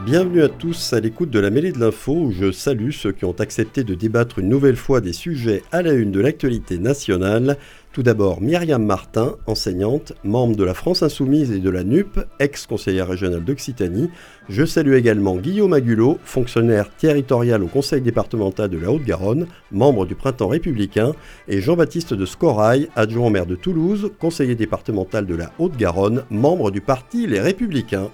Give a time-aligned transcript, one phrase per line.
[0.00, 3.26] Bienvenue à tous à l'écoute de la mêlée de l'info où je salue ceux qui
[3.26, 7.58] ont accepté de débattre une nouvelle fois des sujets à la une de l'actualité nationale
[7.92, 13.06] tout d'abord, Myriam Martin, enseignante, membre de la France Insoumise et de la NUP, ex-conseillère
[13.06, 14.08] régionale d'Occitanie.
[14.48, 20.14] Je salue également Guillaume Agulot, fonctionnaire territorial au Conseil départemental de la Haute-Garonne, membre du
[20.14, 21.12] Printemps républicain,
[21.48, 26.80] et Jean-Baptiste de Scorail, adjoint maire de Toulouse, conseiller départemental de la Haute-Garonne, membre du
[26.80, 28.10] parti Les Républicains.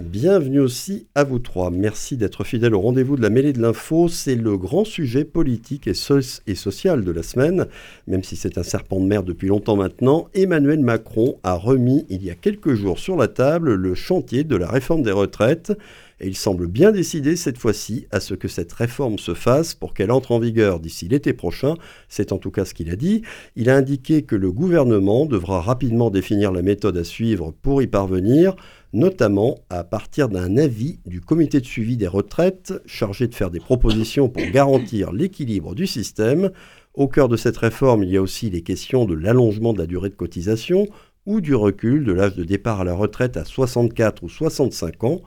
[0.00, 1.70] Bienvenue aussi à vous trois.
[1.70, 4.08] Merci d'être fidèles au rendez-vous de la mêlée de l'info.
[4.08, 7.66] C'est le grand sujet politique et, social de la semaine.
[8.06, 12.22] Même si c'est un serpent de mer depuis longtemps maintenant, Emmanuel Macron a remis il
[12.22, 15.72] y a quelques jours sur la table le chantier de la réforme des retraites.
[16.18, 19.92] Et il semble bien décidé cette fois-ci à ce que cette réforme se fasse pour
[19.92, 21.74] qu'elle entre en vigueur d'ici l'été prochain.
[22.08, 23.22] C'est en tout cas ce qu'il a dit.
[23.54, 27.86] Il a indiqué que le gouvernement devra rapidement définir la méthode à suivre pour y
[27.86, 28.56] parvenir
[28.92, 33.60] notamment à partir d'un avis du comité de suivi des retraites chargé de faire des
[33.60, 36.50] propositions pour garantir l'équilibre du système.
[36.94, 39.86] Au cœur de cette réforme, il y a aussi les questions de l'allongement de la
[39.86, 40.86] durée de cotisation
[41.26, 45.20] ou du recul de l'âge de départ à la retraite à 64 ou 65 ans.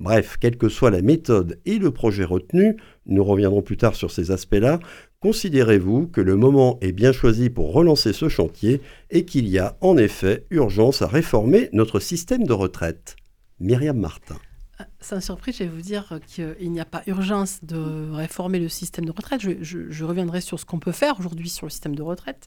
[0.00, 2.76] Bref, quelle que soit la méthode et le projet retenu,
[3.06, 4.78] nous reviendrons plus tard sur ces aspects-là,
[5.20, 8.80] Considérez-vous que le moment est bien choisi pour relancer ce chantier
[9.10, 13.16] et qu'il y a en effet urgence à réformer notre système de retraite?
[13.58, 14.36] Myriam Martin.
[14.80, 18.68] Euh, sans surprise, je vais vous dire qu'il n'y a pas urgence de réformer le
[18.68, 19.40] système de retraite.
[19.40, 22.46] Je, reviendrai sur ce qu'on peut faire aujourd'hui sur le système de retraite.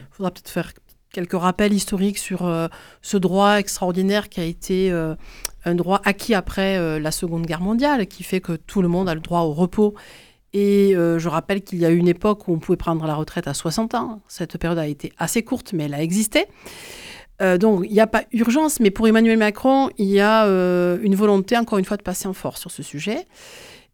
[0.00, 0.72] Il faudra peut-être faire
[1.12, 2.66] quelques rappels historiques sur euh,
[3.00, 5.14] ce droit extraordinaire qui a été euh,
[5.64, 9.14] un droit acquis après la Seconde Guerre mondiale, qui fait que tout le monde a
[9.14, 9.94] le droit au repos
[10.54, 13.14] et euh, je rappelle qu'il y a eu une époque où on pouvait prendre la
[13.14, 14.22] retraite à 60 ans.
[14.28, 16.46] Cette période a été assez courte, mais elle a existé.
[17.40, 20.98] Euh, donc, il n'y a pas urgence, mais pour Emmanuel Macron, il y a euh,
[21.02, 23.26] une volonté, encore une fois, de passer en force sur ce sujet.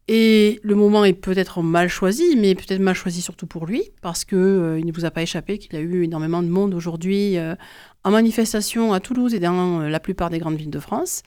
[0.06, 4.25] Et le moment est peut-être mal choisi, mais peut-être mal choisi surtout pour lui, parce
[4.25, 7.38] qu'il il ne vous a pas échappé qu'il y a eu énormément de monde aujourd'hui
[8.04, 11.22] en manifestation à Toulouse et dans la plupart des grandes villes de France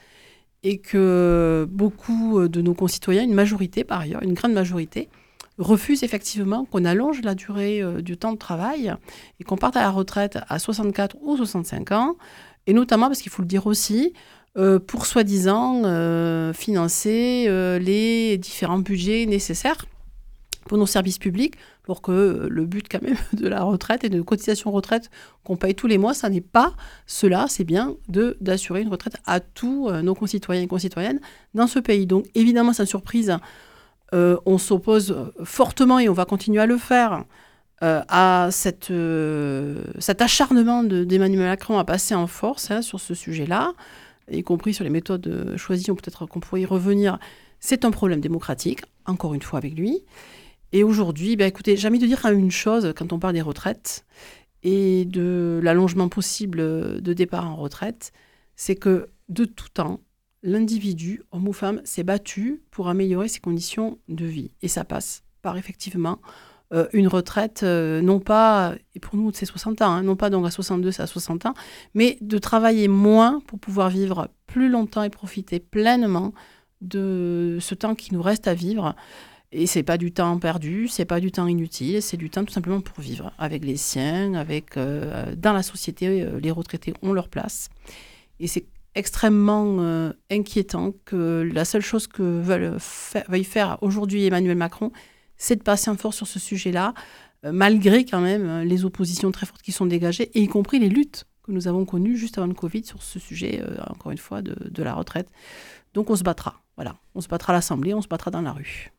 [0.64, 5.10] et que beaucoup de nos concitoyens, une majorité par ailleurs, une grande majorité,
[5.58, 8.94] refusent effectivement qu'on allonge la durée euh, du temps de travail
[9.40, 12.16] et qu'on parte à la retraite à 64 ou 65 ans,
[12.68, 14.14] et notamment parce qu'il faut le dire aussi,
[14.58, 17.48] euh, pour soi-disant euh, financer
[17.80, 19.86] les différents budgets nécessaires
[20.68, 24.22] pour nos services publics, pour que le but quand même de la retraite et de
[24.22, 25.10] cotisation retraite
[25.44, 26.74] qu'on paye tous les mois, ça n'est pas
[27.06, 31.20] cela, c'est bien d'assurer une retraite à tous nos concitoyens et concitoyennes
[31.54, 32.06] dans ce pays.
[32.06, 33.38] Donc évidemment, sans surprise,
[34.14, 37.26] euh, on s'oppose fortement et on va continuer à le faire
[37.84, 43.14] euh, à cette, euh, cet acharnement d'Emmanuel Macron à passer en force hein, sur ce
[43.14, 43.74] sujet-là,
[44.32, 47.20] y compris sur les méthodes choisies, peut-être qu'on pourrait y revenir.
[47.60, 50.04] C'est un problème démocratique, encore une fois avec lui.
[50.74, 54.06] Et aujourd'hui, ben, écoutez, j'ai envie de dire une chose quand on parle des retraites
[54.64, 56.58] et de l'allongement possible
[57.02, 58.12] de départ en retraite,
[58.56, 60.02] c'est que de tout temps,
[60.44, 64.52] l'individu, homme ou femme, s'est battu pour améliorer ses conditions de vie.
[64.62, 66.20] Et ça passe par effectivement
[66.74, 70.30] euh, une retraite, euh, non pas, et pour nous c'est 60 ans, hein, non pas
[70.30, 71.54] donc à 62, c'est à 60 ans,
[71.94, 76.34] mais de travailler moins pour pouvoir vivre plus longtemps et profiter pleinement
[76.82, 78.96] de ce temps qui nous reste à vivre.
[79.52, 82.54] Et c'est pas du temps perdu, c'est pas du temps inutile, c'est du temps tout
[82.54, 87.30] simplement pour vivre avec les siens, avec euh, dans la société, les retraités ont leur
[87.30, 87.70] place.
[88.40, 88.66] Et c'est
[88.98, 94.92] extrêmement euh, inquiétant que la seule chose que veuille faire aujourd'hui Emmanuel Macron,
[95.38, 96.94] c'est de passer en force sur ce sujet-là,
[97.46, 100.80] euh, malgré quand même euh, les oppositions très fortes qui sont dégagées, et y compris
[100.80, 104.18] les luttes que nous avons connues juste avant le Covid sur ce sujet, encore une
[104.18, 105.30] fois, de, de, la retraite.
[105.94, 106.98] Donc on se battra, voilà.
[107.16, 108.92] On se battra à l'Assemblée, on se battra dans la rue.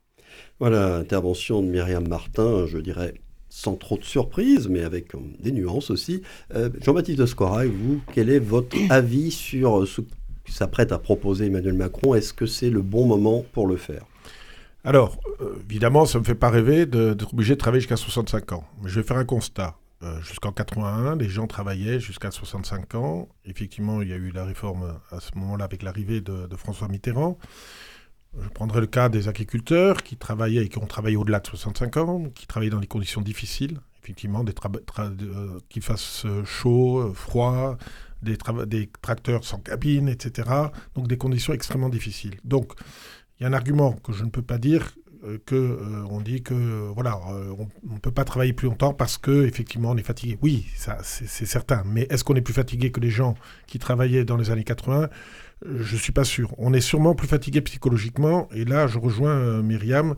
[0.60, 3.14] Voilà, intervention de Myriam Martin, je dirais
[3.48, 6.22] sans trop de surprise, mais avec euh, des nuances aussi.
[6.54, 10.00] Euh, Jean-Baptiste Scorail, vous, quel est votre avis sur ce
[10.44, 12.14] qui s'apprête à proposer Emmanuel Macron?
[12.14, 14.04] Est-ce que c'est le bon moment pour le faire?
[14.84, 18.52] Alors, euh, évidemment, ça ne me fait pas rêver d'être obligé de travailler jusqu'à 65
[18.52, 18.64] ans.
[18.82, 19.76] Mais je vais faire un constat.
[20.20, 23.28] Jusqu'en 81, les gens travaillaient jusqu'à 65 ans.
[23.44, 27.36] Effectivement, il y a eu la réforme à ce moment-là avec l'arrivée de François Mitterrand.
[28.42, 31.96] Je prendrai le cas des agriculteurs qui travaillaient et qui ont travaillé au-delà de 65
[31.96, 34.54] ans, qui travaillaient dans des conditions difficiles, effectivement, des
[34.98, 37.76] euh, qui fassent chaud, euh, froid,
[38.22, 38.36] des,
[38.66, 40.48] des, tracteurs sans cabine, etc.
[40.94, 42.38] Donc des conditions extrêmement difficiles.
[42.44, 42.72] Donc
[43.38, 44.94] il y a un argument que je ne peux pas dire
[45.24, 46.54] euh, que euh, on dit que
[46.94, 50.38] voilà, on ne peut pas travailler plus longtemps parce que effectivement on est fatigué.
[50.42, 51.82] Oui, ça c'est certain.
[51.86, 53.34] Mais est-ce qu'on est plus fatigué que les gens
[53.66, 55.08] qui travaillaient dans les années 80
[55.64, 56.54] Je suis pas sûr.
[56.58, 58.48] On est sûrement plus fatigué psychologiquement.
[58.52, 60.14] Et là, je rejoins Myriam.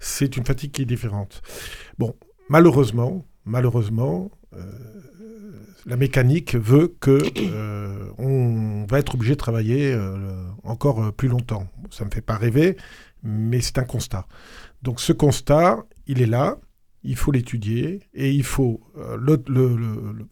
[0.00, 1.42] C'est une fatigue qui est différente.
[1.98, 2.14] Bon,
[2.48, 4.30] malheureusement, malheureusement
[5.86, 10.16] la mécanique veut que euh, on va être obligé de travailler euh,
[10.62, 11.66] encore euh, plus longtemps.
[11.90, 12.76] Ça ne me fait pas rêver,
[13.22, 14.26] mais c'est un constat.
[14.82, 16.58] Donc ce constat, il est là,
[17.02, 19.42] il faut l'étudier et il faut le,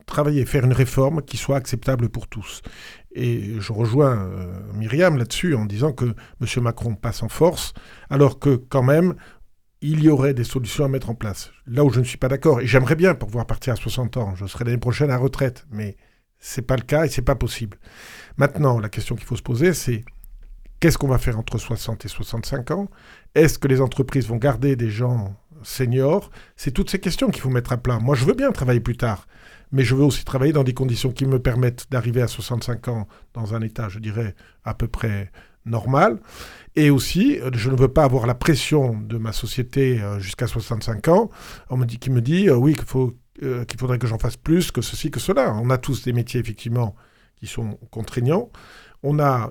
[0.07, 2.63] travailler, faire une réforme qui soit acceptable pour tous.
[3.13, 4.31] Et je rejoins
[4.75, 6.63] Myriam là-dessus en disant que M.
[6.63, 7.75] Macron passe en force,
[8.09, 9.15] alors que quand même,
[9.81, 11.51] il y aurait des solutions à mettre en place.
[11.67, 14.35] Là où je ne suis pas d'accord, et j'aimerais bien pouvoir partir à 60 ans,
[14.37, 15.97] je serai l'année prochaine à retraite, mais
[16.39, 17.79] c'est pas le cas et c'est pas possible.
[18.37, 20.05] Maintenant, la question qu'il faut se poser, c'est
[20.79, 22.89] qu'est-ce qu'on va faire entre 60 et 65 ans?
[23.35, 26.31] Est-ce que les entreprises vont garder des gens seniors?
[26.57, 27.99] C'est toutes ces questions qu'il faut mettre à plat.
[27.99, 29.27] Moi, je veux bien travailler plus tard,
[29.73, 33.09] mais je veux aussi travailler dans des conditions qui me permettent d'arriver à 65 ans
[33.35, 34.35] dans un état, je dirais,
[34.65, 35.31] à peu près
[35.65, 36.19] normal.
[36.77, 40.47] Et aussi, euh, je ne veux pas avoir la pression de ma société euh, jusqu'à
[40.47, 41.31] 65 ans,
[41.69, 44.71] on me dit, qui me dit, euh, oui, faut, qu'il faudrait que j'en fasse plus,
[44.71, 45.55] que ceci, que cela.
[45.55, 46.95] On a tous des métiers, effectivement,
[47.37, 48.51] qui sont contraignants.
[49.03, 49.51] On a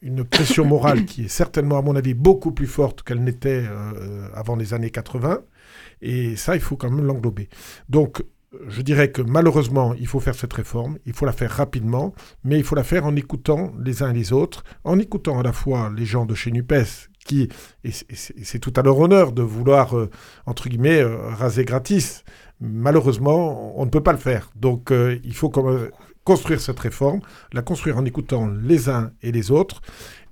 [0.00, 3.66] une pression morale qui est certainement, à mon avis, beaucoup plus forte qu'elle n'était
[4.32, 5.40] avant les années 80.
[6.00, 7.50] Et ça, il faut quand même l'englober.
[7.90, 8.22] Donc,
[8.66, 12.14] je dirais que malheureusement, il faut faire cette réforme, il faut la faire rapidement,
[12.44, 15.42] mais il faut la faire en écoutant les uns et les autres, en écoutant à
[15.42, 17.48] la fois les gens de chez NUPES, qui,
[17.84, 20.10] et c'est tout à leur honneur de vouloir, euh,
[20.46, 22.24] entre guillemets, euh, raser gratis.
[22.60, 24.50] Malheureusement, on ne peut pas le faire.
[24.56, 25.52] Donc, euh, il faut
[26.24, 27.20] construire cette réforme,
[27.52, 29.82] la construire en écoutant les uns et les autres,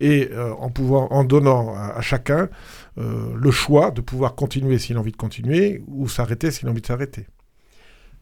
[0.01, 2.51] et en, donnant à, chacun
[2.97, 6.83] le choix de pouvoir continuer s'il a envie de continuer, ou s'arrêter s'il a envie
[6.83, 7.27] de s'arrêter.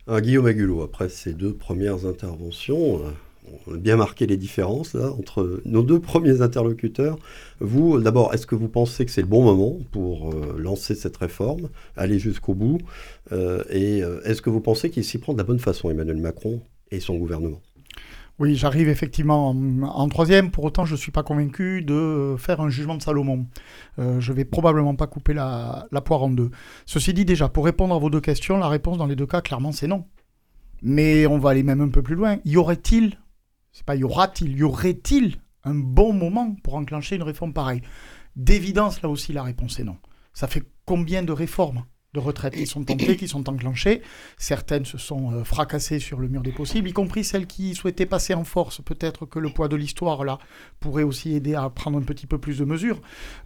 [0.06, 3.11] Guillaume Agulot, après ces deux premières interventions, euh,
[3.67, 7.19] on a bien marqué les différences entre nos deux premiers interlocuteurs.
[7.61, 11.17] Vous, d'abord, est-ce que vous pensez que c'est le bon moment pour euh, lancer cette
[11.17, 12.79] réforme, aller jusqu'au bout
[13.33, 16.61] euh, Et est-ce que vous pensez qu'il s'y prend de la bonne façon, Emmanuel Macron
[16.91, 17.61] et son gouvernement?
[18.41, 20.51] Oui, j'arrive effectivement en, troisième.
[20.51, 23.47] Pour autant, je ne suis pas convaincu de faire un jugement de Salomon.
[24.01, 26.51] Euh, je vais probablement pas couper la, poire en deux.
[26.85, 29.41] Ceci dit, déjà, pour répondre à vos deux questions, la réponse dans les deux cas,
[29.41, 30.07] clairement, c'est non.
[30.83, 32.39] Mais on va aller même un peu plus loin.
[32.45, 33.21] Y aurait-il,
[33.71, 37.83] c'est pas y aura-t-il, y aurait-il un bon moment pour enclencher une réforme pareille?
[38.35, 39.97] D'évidence, là aussi, la réponse est non.
[40.33, 41.85] Ça fait combien de réformes?
[42.14, 44.00] De retraite qui sont tentées, qui sont enclenchées.
[44.38, 48.06] Certaines se sont euh, fracassées sur le mur des possibles, y compris celles qui souhaitaient
[48.06, 48.81] passer en force.
[48.81, 50.38] Peut-être que le poids de l'histoire, là,
[50.78, 53.00] pourrait aussi aider à prendre un petit peu plus de mesures.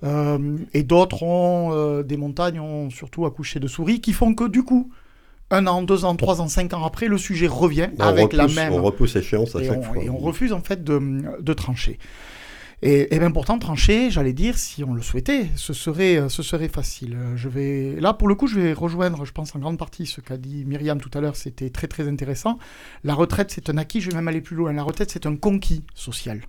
[0.04, 4.46] Euh, et d'autres ont, euh, des montagnes ont surtout accouché de souris, qui font que
[4.46, 4.90] du coup,
[5.50, 8.74] un an, deux ans, trois ans, cinq ans après, le sujet revient avec la même...
[8.74, 10.02] On repousse échéance à chaque fois.
[10.02, 11.00] Et on refuse en fait de,
[11.40, 11.98] de trancher.
[12.80, 16.44] Et, et bien pourtant, trancher, j'allais dire, si on le souhaitait, ce serait, euh, ce
[16.44, 17.16] serait facile.
[17.16, 20.06] Euh, je vais, là, pour le coup, je vais rejoindre, je pense, en grande partie
[20.06, 22.58] ce qu'a dit Myriam tout à l'heure, c'était très très intéressant.
[23.02, 24.72] La retraite, c'est un acquis, je vais même aller plus loin.
[24.72, 26.40] La retraite, c'est un conquis social.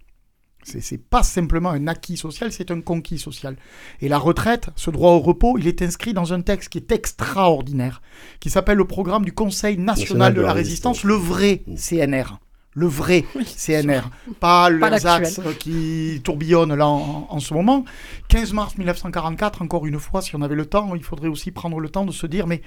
[0.63, 3.55] C'est pas simplement un acquis social, c'est un conquis social.
[4.01, 6.91] Et la retraite, ce droit au repos, il est inscrit dans un texte qui est
[6.91, 8.01] extraordinaire,
[8.39, 11.75] qui s'appelle le programme du Conseil national, de, la, résistance, le vrai mmh.
[11.75, 12.39] CNR
[12.79, 13.25] le vrai
[13.57, 14.09] CNR,
[14.39, 17.83] pas, le axes qui tourbillonne là en, ce moment.
[18.29, 21.79] 15 mars 1944, encore une fois, si on avait le temps, il faudrait aussi prendre
[21.79, 22.61] le temps de se dire, mais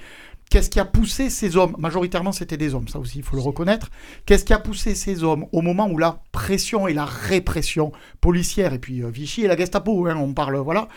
[0.49, 1.75] qu'est-ce qui a poussé ces hommes?
[1.79, 3.89] Majoritairement, c'était des hommes, ça aussi, il faut le reconnaître.
[4.25, 7.91] Qu'est-ce qui a poussé ces hommes au moment où la pression et la répression
[8.21, 10.87] policière, et puis euh, Vichy et la Gestapo, hein, on parle, voilà,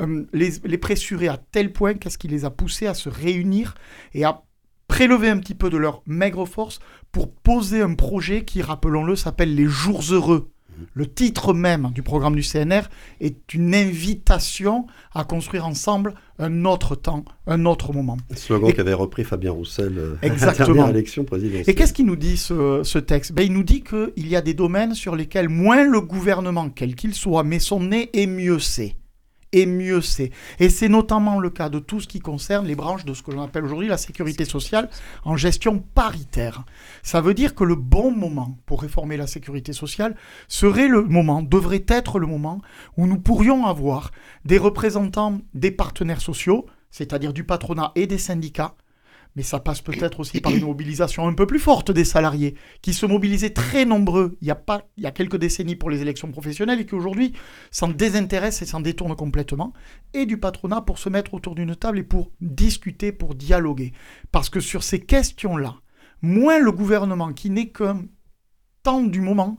[0.00, 3.74] euh, les, les pressurer à tel point, qu'est-ce qui les a poussés à se réunir
[4.12, 4.42] et à
[4.96, 6.78] prélever un petit peu de leur maigre force
[7.12, 10.48] pour poser un projet qui, rappelons-le, s'appelle Les Jours Heureux.
[10.94, 12.84] Le titre même du programme du CNR
[13.20, 18.16] est une invitation à construire ensemble un autre temps, un autre moment.
[18.30, 20.64] Le slogan qu'avait repris Fabien Roussel euh, Exactement.
[20.64, 21.68] à la dernière élection présidentielle.
[21.68, 23.32] Et qu'est-ce qu'il nous dit ce, ce texte?
[23.32, 26.94] Ben, Il nous dit qu'il y a des domaines sur lesquels moins le gouvernement, quel
[26.94, 28.96] qu'il soit, met son nez et mieux c'est
[29.52, 30.30] et mieux c'est.
[30.58, 33.30] Et c'est notamment le cas de tout ce qui concerne les branches de ce que
[33.30, 34.88] l'on appelle aujourd'hui la sécurité sociale
[35.24, 36.64] en gestion paritaire.
[37.02, 40.16] Ça veut dire que le bon moment pour réformer la sécurité sociale
[40.48, 42.60] serait le moment, devrait être le moment
[42.96, 44.10] où nous pourrions avoir
[44.44, 48.74] des représentants des partenaires sociaux, c'est-à-dire du patronat et des syndicats,
[49.36, 52.92] mais ça passe peut-être aussi par une mobilisation un peu plus forte des salariés, qui
[52.92, 56.02] se mobilisaient très nombreux il y a, pas, il y a quelques décennies pour les
[56.02, 57.34] élections professionnelles et qui aujourd'hui
[57.70, 59.72] s'en désintéressent et s'en détournent complètement,
[60.14, 63.92] et du patronat pour se mettre autour d'une table et pour discuter, pour dialoguer.
[64.32, 65.76] Parce que sur ces questions-là,
[66.22, 68.04] moins le gouvernement, qui n'est qu'un
[68.82, 69.58] temps du moment,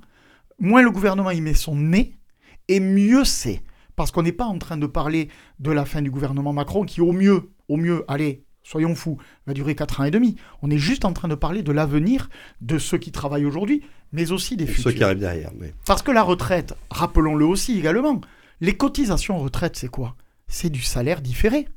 [0.59, 2.19] moins le gouvernement y met son nez,
[2.67, 3.61] et mieux c'est.
[3.95, 5.29] Parce qu'on n'est pas en train de parler
[5.59, 9.53] de la fin du gouvernement Macron, qui au mieux, au mieux, allez, soyons fous, va
[9.53, 10.35] durer 4 ans et demi.
[10.61, 13.81] On est juste en train de parler de l'avenir de ceux qui travaillent aujourd'hui,
[14.11, 14.83] mais aussi des futurs.
[14.83, 15.51] Ceux qui arrivent derrière.
[15.57, 15.73] Mais...
[15.85, 18.19] Parce que la retraite, rappelons-le aussi également,
[18.59, 20.15] les cotisations retraite, c'est quoi?
[20.47, 21.67] C'est du salaire différé.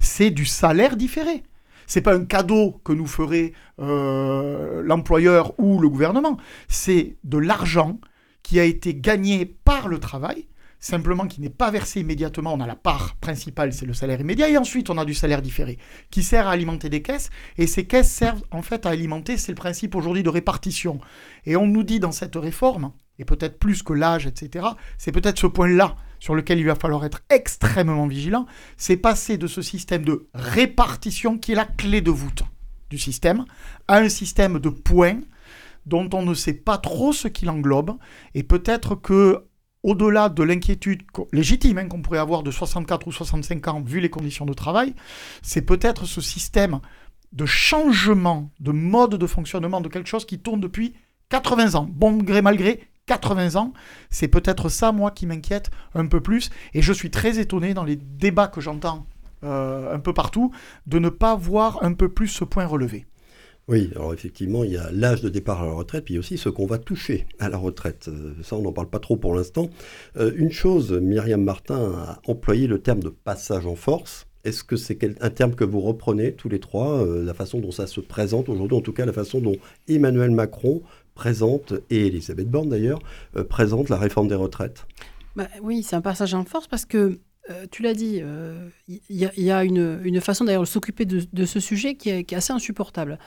[0.00, 1.44] C'est du salaire différé.
[1.86, 6.36] C'est pas un cadeau que nous ferait euh, l'employeur ou le gouvernement.
[6.68, 7.98] C'est de l'argent
[8.42, 10.46] qui a été gagné par le travail
[10.82, 12.52] simplement qui n'est pas versé immédiatement.
[12.52, 15.40] On a la part principale, c'est le salaire immédiat, et ensuite on a du salaire
[15.40, 15.78] différé,
[16.10, 19.52] qui sert à alimenter des caisses, et ces caisses servent en fait à alimenter, c'est
[19.52, 21.00] le principe aujourd'hui de répartition.
[21.46, 24.66] Et on nous dit dans cette réforme, et peut-être plus que l'âge, etc.,
[24.98, 28.46] c'est peut-être ce point-là sur lequel il va falloir être extrêmement vigilant,
[28.76, 32.42] c'est passer de ce système de répartition qui est la clé de voûte
[32.90, 33.44] du système,
[33.86, 35.20] à un système de points
[35.86, 37.96] dont on ne sait pas trop ce qu'il englobe,
[38.34, 39.44] et peut-être que
[39.82, 44.10] au-delà de l'inquiétude légitime hein, qu'on pourrait avoir de 64 ou 65 ans vu les
[44.10, 44.94] conditions de travail,
[45.42, 46.80] c'est peut-être ce système
[47.32, 50.94] de changement de mode de fonctionnement de quelque chose qui tourne depuis
[51.30, 53.72] 80 ans, bon gré mal gré, 80 ans,
[54.10, 56.50] c'est peut-être ça, moi, qui m'inquiète un peu plus.
[56.74, 59.06] Et je suis très étonné dans les débats que j'entends
[59.44, 60.52] euh, un peu partout
[60.86, 63.06] de ne pas voir un peu plus ce point relevé.
[63.68, 66.48] Oui, alors effectivement, il y a l'âge de départ à la retraite, puis aussi ce
[66.48, 68.08] qu'on va toucher à la retraite.
[68.08, 69.70] Euh, ça, on n'en parle pas trop pour l'instant.
[70.16, 74.26] Euh, une chose, Myriam Martin a employé le terme de passage en force.
[74.44, 77.70] Est-ce que c'est un terme que vous reprenez tous les trois, euh, la façon dont
[77.70, 80.82] ça se présente aujourd'hui, en tout cas la façon dont Emmanuel Macron
[81.14, 82.98] présente, et Elisabeth Borne d'ailleurs,
[83.48, 84.86] présente la réforme des retraites?
[85.36, 87.20] Bah, Oui, c'est un passage en force parce que
[87.70, 88.22] tu l'as dit,
[88.88, 93.18] il y, a une, façon d'ailleurs de s'occuper de, ce sujet qui est, assez insupportable.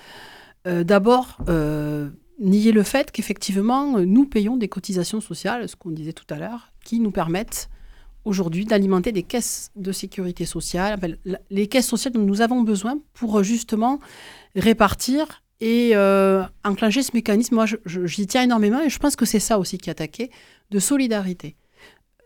[0.67, 6.13] Euh, d'abord, euh, nier le fait qu'effectivement, nous payons des cotisations sociales, ce qu'on disait
[6.13, 7.69] tout à l'heure, qui nous permettent
[8.25, 10.99] aujourd'hui d'alimenter des caisses de sécurité sociale,
[11.51, 13.99] les caisses sociales dont nous avons besoin pour justement
[14.55, 17.55] répartir et euh, enclencher ce mécanisme.
[17.55, 20.31] Moi, j'y tiens énormément et je pense que c'est ça aussi qui est attaqué,
[20.71, 21.55] de solidarité.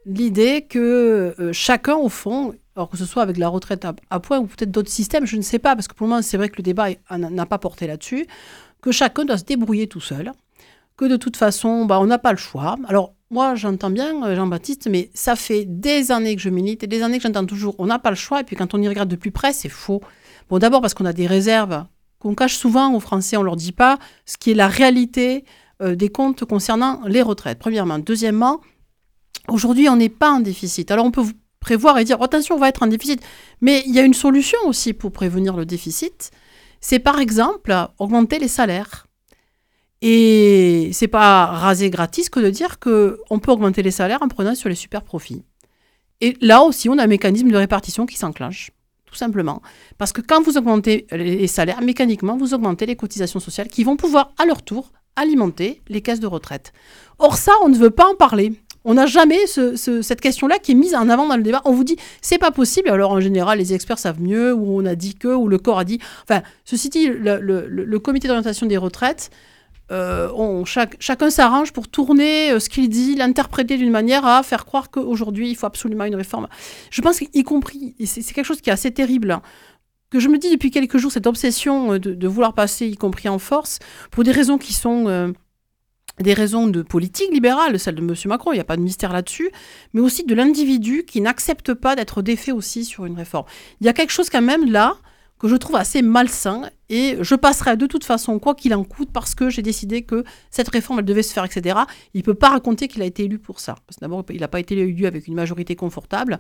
[0.05, 4.45] L'idée que chacun, au fond, alors que ce soit avec la retraite à, point ou
[4.45, 6.55] peut-être d'autres systèmes, je ne sais pas, parce que pour le moment, c'est vrai que
[6.57, 8.25] le débat n'a pas porté là-dessus,
[8.81, 10.31] que chacun doit se débrouiller tout seul,
[10.95, 12.77] que de toute façon, bah, on n'a pas le choix.
[12.87, 16.87] Alors, moi, j'entends bien euh, Jean-Baptiste, mais ça fait des années que je milite et
[16.87, 18.87] des années que j'entends toujours, on n'a pas le choix, et puis quand on y
[18.87, 20.01] regarde de plus près, c'est faux.
[20.49, 21.85] Bon, d'abord parce qu'on a des réserves
[22.19, 25.45] qu'on cache souvent aux Français, on ne leur dit pas ce qui est la réalité
[25.81, 27.99] euh, des comptes concernant les retraites, premièrement.
[27.99, 28.61] Deuxièmement,
[29.49, 30.91] aujourd'hui, on n'est pas en déficit.
[30.91, 31.25] Alors, on peut
[31.59, 33.21] prévoir et dire attention, on va être en déficit.
[33.61, 36.31] Mais il y a une solution aussi pour prévenir le déficit.
[36.81, 39.05] C'est par exemple augmenter les salaires.
[40.01, 44.29] Et c'est pas raser gratis que de dire que on peut augmenter les salaires en
[44.29, 45.43] prenant sur les super profits.
[46.21, 48.71] Et là aussi, on a un mécanisme de répartition qui s'enclenche,
[49.05, 49.61] tout simplement.
[49.97, 53.97] Parce que quand vous augmentez les salaires, mécaniquement, vous augmentez les cotisations sociales qui vont
[53.97, 56.71] pouvoir, à leur tour, alimenter les caisses de retraite.
[57.17, 58.53] Or ça, on ne veut pas en parler.
[58.85, 61.61] On n'a jamais cette question-là qui est mise en avant dans le débat.
[61.65, 62.89] On vous dit, c'est pas possible.
[62.89, 65.79] Alors, en général, les experts savent mieux, ou on a dit que, ou le corps
[65.79, 65.99] a dit.
[66.23, 69.31] Enfin, ceci dit, le, comité d'orientation des retraites,
[69.91, 70.63] euh,
[70.99, 75.49] chacun s'arrange pour tourner euh, ce qu'il dit, l'interpréter d'une manière à faire croire qu'aujourd'hui,
[75.49, 76.47] il faut absolument une réforme.
[76.91, 79.31] Je pense qu'y compris, c'est quelque chose qui est assez terrible.
[79.31, 79.41] Hein,
[80.11, 83.29] que je me dis depuis quelques jours, cette obsession euh, de, vouloir passer, y compris
[83.29, 83.79] en force,
[84.11, 85.33] pour des raisons qui sont
[86.19, 88.13] des raisons de politique libérale, celle de M.
[88.25, 89.51] Macron, il n'y a pas de mystère là-dessus,
[89.93, 93.45] mais aussi de l'individu qui n'accepte pas d'être défait aussi sur une réforme.
[93.81, 94.97] Il y a quelque chose quand même là
[95.39, 99.09] que je trouve assez malsain et je passerai de toute façon, quoi qu'il en coûte,
[99.13, 101.79] parce que j'ai décidé que cette réforme, elle devait se faire, etc.
[102.13, 103.75] Il ne peut pas raconter qu'il a été élu pour ça.
[104.01, 106.39] D'abord, il n'a pas été élu avec une majorité confortable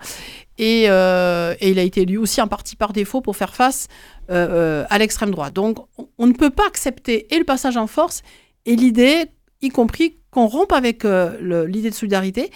[0.57, 3.87] et, euh, il a été élu aussi en partie par défaut pour faire face
[4.29, 5.53] euh, euh, à l'extrême droite.
[5.53, 5.77] Donc,
[6.17, 8.21] on ne peut pas accepter et le passage en force
[8.65, 9.27] et l'idée
[9.61, 12.51] y compris qu'on rompe avec euh, l'idée de solidarité.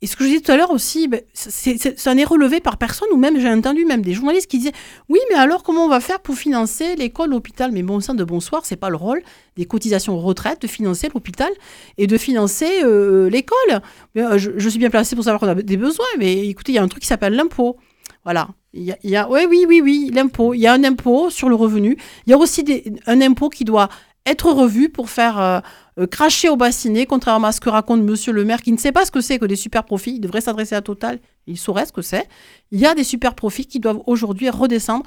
[0.00, 3.08] Et ce que je disais tout à l'heure aussi, ben, ça n'est relevé par personne,
[3.12, 4.72] ou même j'ai entendu même des journalistes qui disaient
[5.08, 7.72] Oui, mais alors comment on va faire pour financer l'école, l'hôpital?
[7.72, 9.22] Mais bon sang de bonsoir, c'est pas le rôle
[9.56, 11.50] des cotisations retraite de financer l'hôpital
[11.96, 13.80] et de financer euh, l'école.
[14.16, 16.78] Euh, je, suis bien placée pour savoir qu'on a des besoins, mais écoutez, il y
[16.78, 17.76] a un truc qui s'appelle l'impôt.
[18.22, 18.50] Voilà.
[18.72, 20.54] Il y a, ouais, oui, oui, oui, l'impôt.
[20.54, 21.96] Il y a un impôt sur le revenu.
[22.26, 22.64] Il y a aussi
[23.06, 23.88] un impôt qui doit
[24.26, 25.62] être revu pour faire
[26.06, 29.04] cracher au bassinet, contrairement à ce que raconte Monsieur le maire, qui ne sait pas
[29.04, 30.14] ce que c'est que des super profits.
[30.16, 31.18] Il devrait s'adresser à Total.
[31.46, 32.28] Il saurait ce que c'est.
[32.70, 35.04] Il y a des super profits qui doivent aujourd'hui redescendre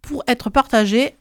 [0.00, 1.14] pour être partagés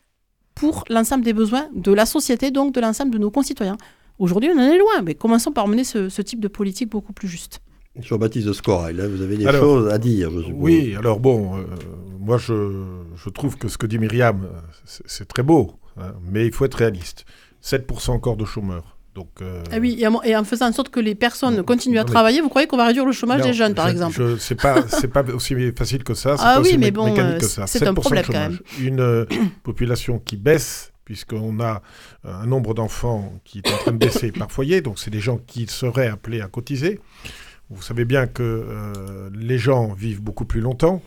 [0.56, 3.78] pour l'ensemble des besoins de la société, donc de l'ensemble de nos concitoyens.
[4.20, 7.14] Aujourd'hui, on en est loin, mais commençons par mener ce, ce type de politique beaucoup
[7.14, 7.62] plus juste.
[8.00, 10.32] Jean-Baptiste de Scorail, là, vous avez des Alors, choses à dire.
[10.32, 10.56] je suppose.
[10.58, 11.64] Oui, alors bon, euh,
[12.20, 12.86] moi je,
[13.16, 16.54] je trouve que ce que dit Myriam, euh, c'est c'est très beau, hein, mais il
[16.54, 17.26] faut être réaliste.
[17.64, 18.98] 7% encore de chômeurs.
[19.14, 21.64] Donc, euh, Ah oui, et en, et en faisant en sorte que les personnes Non,
[21.64, 23.74] continuent à non, mais- travailler, vous croyez qu'on va réduire le chômage non, des jeunes,
[23.76, 26.36] par je- exemple C'est pas, c'est pas aussi facile que ça.
[26.40, 28.50] Ah pas oui, mais bon, euh, c'est un 7% de problème, quand.
[28.80, 29.26] Une euh,
[29.64, 31.82] population qui baisse, puisqu'on a
[32.24, 35.38] un nombre d'enfants qui est en train de baisser par foyer, donc c'est des gens
[35.46, 37.00] qui seraient appelés à cotiser.
[37.72, 41.02] Vous savez bien que euh, les gens vivent beaucoup plus longtemps.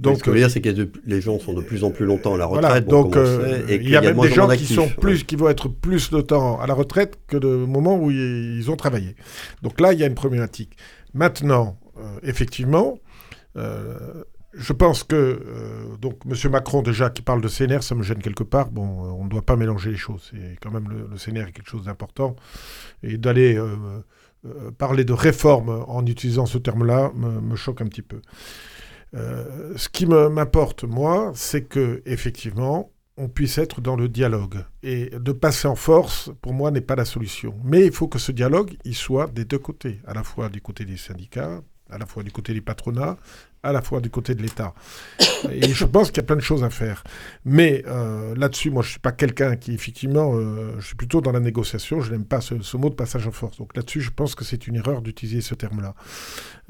[0.00, 2.04] Donc, ce que je veux dire, c'est que les gens sont de plus en plus
[2.04, 2.64] longtemps à la retraite.
[2.64, 4.96] Voilà, donc euh, sait, et il y a même des en gens qui sont ouais.
[5.00, 8.70] plus, qui vont être plus de temps à la retraite que le moment où ils
[8.70, 9.14] ont travaillé.
[9.62, 10.76] Donc là, il y a une problématique.
[11.14, 12.98] Maintenant, euh, effectivement,
[13.56, 18.02] euh, je pense que euh, donc Monsieur Macron déjà qui parle de CNR, ça me
[18.02, 18.70] gêne quelque part.
[18.70, 20.30] Bon, euh, on ne doit pas mélanger les choses.
[20.30, 22.36] C'est quand même le, le CNR est quelque chose d'important
[23.02, 23.60] et d'aller
[24.46, 28.20] euh, parler de réforme en utilisant ce terme-là me, choque un petit peu.
[29.14, 34.64] Euh, ce qui m'importe, moi, c'est que effectivement, on puisse être dans le dialogue.
[34.82, 37.54] Et de passer en force, pour moi, n'est pas la solution.
[37.64, 40.60] Mais il faut que ce dialogue, il soit des deux côtés, à la fois du
[40.60, 43.16] côté des syndicats, à la fois du côté des patronats,
[43.64, 44.74] à la fois du côté de l'État.
[45.50, 47.02] Et je pense qu'il y a plein de choses à faire.
[47.44, 51.20] Mais euh, là-dessus, moi, je ne suis pas quelqu'un qui, effectivement, euh, je suis plutôt
[51.20, 52.00] dans la négociation.
[52.00, 53.58] Je n'aime pas ce, mot de passage en force.
[53.58, 55.94] Donc là-dessus, je pense que c'est une erreur d'utiliser ce terme-là.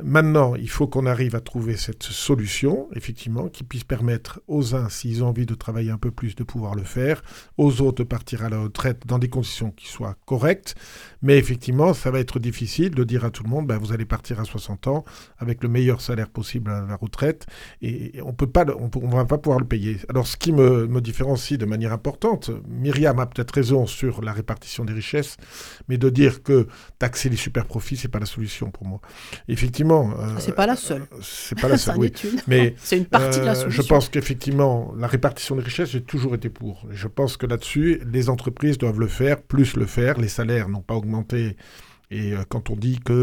[0.03, 4.89] Maintenant, il faut qu'on arrive à trouver cette solution, effectivement, qui puisse permettre aux uns,
[4.89, 7.23] s'ils ont envie de travailler un peu plus, de pouvoir le faire,
[7.59, 10.75] aux autres de partir à la retraite dans des conditions qui soient correctes.
[11.23, 14.05] Mais effectivement, ça va être difficile de dire à tout le monde, ben, vous allez
[14.05, 15.05] partir à 60 ans
[15.39, 17.47] avec le meilleur salaire possible à la retraite,
[17.83, 19.99] et on peut pas, on ne va pas pouvoir le payer.
[20.09, 24.33] Alors, ce qui me, me différencie de manière importante, Myriam a peut-être raison sur la
[24.33, 25.37] répartition des richesses,
[25.89, 26.67] mais de dire que
[26.99, 29.01] taxer les super profits, c'est pas la solution pour moi.
[29.49, 30.13] Effectivement.
[30.19, 31.07] euh, C'est pas la seule.
[31.23, 32.13] C'est pas la seule, oui.
[32.25, 32.41] une.
[32.47, 33.83] Mais C'est une partie de la euh, solution.
[33.83, 36.87] Je pense qu'effectivement, la répartition des richesses, j'ai toujours été pour.
[36.91, 40.19] Je pense que là-dessus, les entreprises doivent le faire, plus le faire.
[40.19, 41.57] Les salaires n'ont pas augmenté.
[42.15, 43.15] Et euh, quand on dit qu'il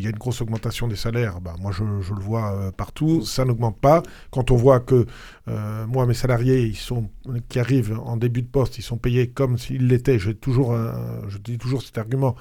[0.00, 3.44] y a une grosse augmentation des salaires, bah, moi je, le vois euh, partout, ça
[3.44, 4.02] n'augmente pas.
[4.32, 5.06] Quand on voit que
[5.46, 7.08] euh, moi, mes salariés ils sont,
[7.48, 11.82] qui arrivent en début de poste, ils sont payés comme s'ils l'étaient, je dis toujours
[11.82, 12.34] cet argument,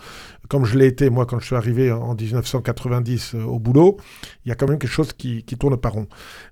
[0.52, 3.98] comme je l'ai été moi quand je suis arrivé en 1990 euh, au boulot,
[4.44, 6.08] il y a quand même quelque chose qui, tourne pas rond.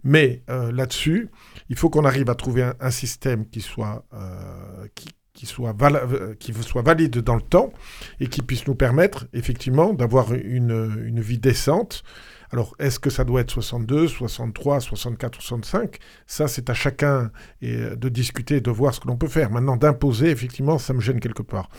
[0.06, 1.30] Mais euh, là-dessus,
[1.70, 5.10] il faut qu'on arrive à trouver un, un système qui soit, euh, qui,
[5.40, 7.72] qui soit, euh, qui soit valide dans le temps
[8.20, 12.04] et qui puisse nous permettre effectivement d'avoir une, une vie décente.
[12.52, 15.98] Alors, est-ce que ça doit être 62, 63, 64, 65
[16.28, 19.50] Ça, c'est à chacun et, euh, de discuter, de voir ce que l'on peut faire.
[19.50, 21.70] Maintenant, d'imposer, effectivement, ça me gêne quelque part.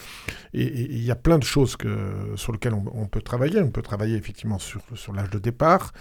[0.55, 1.77] Et et- et il y a plein de choses
[2.37, 3.61] sur lesquelles on, on peut travailler.
[3.61, 5.93] On peut travailler, effectivement, sur, sur l'âge de départ,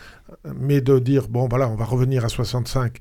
[0.56, 3.00] mais de dire, bon, voilà, on va revenir à 65.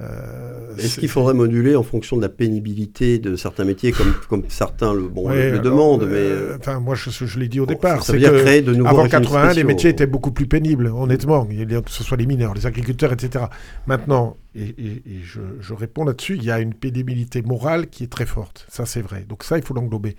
[0.00, 4.44] Euh, Est-ce qu'il faudrait moduler en fonction de la pénibilité de certains métiers, comme, comme
[4.48, 7.38] certains le, bon, Ouais, le, le alors, demande euh, mais euh, Enfin, moi, je, je
[7.38, 8.02] l'ai dit au bon, départ.
[8.02, 9.66] ça veut c'est dire que créer de nouveaux Avant régimes 81, les spéciaux.
[9.66, 13.44] métiers étaient beaucoup plus pénibles, honnêtement, que ce soit les mineurs, les agriculteurs, etc.
[13.86, 18.04] Maintenant, et, et- et je, je réponds là-dessus, il y a une pénibilité morale qui
[18.04, 18.66] est très forte.
[18.70, 19.24] Ça, c'est vrai.
[19.28, 20.16] Donc ça, il faut l'englober.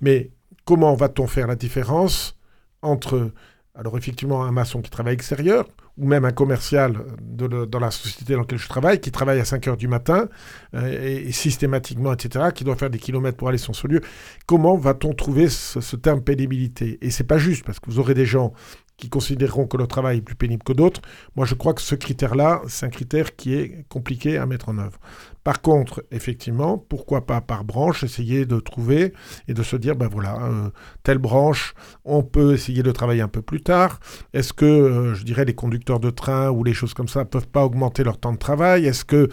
[0.00, 0.30] Mais
[0.64, 2.36] comment va-t-on faire la différence
[2.82, 3.30] entre,
[3.74, 5.66] alors effectivement, un maçon qui travaille extérieur,
[5.96, 9.68] ou même un commercial dans la société dans laquelle je travaille, qui travaille à 5
[9.68, 10.28] heures du matin,
[10.74, 14.00] euh, et, systématiquement, etc., qui doit faire des kilomètres pour aller sur son lieu.
[14.46, 16.98] Comment va-t-on trouver ce, ce terme pénibilité?
[17.00, 18.52] Et c'est pas juste, parce que vous aurez des gens
[18.96, 21.02] qui considéreront que leur travail est plus pénible que d'autres.
[21.36, 24.78] Moi, je crois que ce critère-là, c'est un critère qui est compliqué à mettre en
[24.78, 24.98] œuvre.
[25.44, 29.12] Par contre, effectivement, pourquoi pas par branche, essayer de trouver
[29.46, 30.70] et de se dire, ben voilà, euh,
[31.02, 34.00] telle branche, on peut essayer de travailler un peu plus tard.
[34.32, 37.46] Est-ce que, euh, je dirais, les conducteurs de train ou les choses comme ça peuvent
[37.46, 38.86] pas augmenter leur temps de travail?
[38.86, 39.28] Est-ce que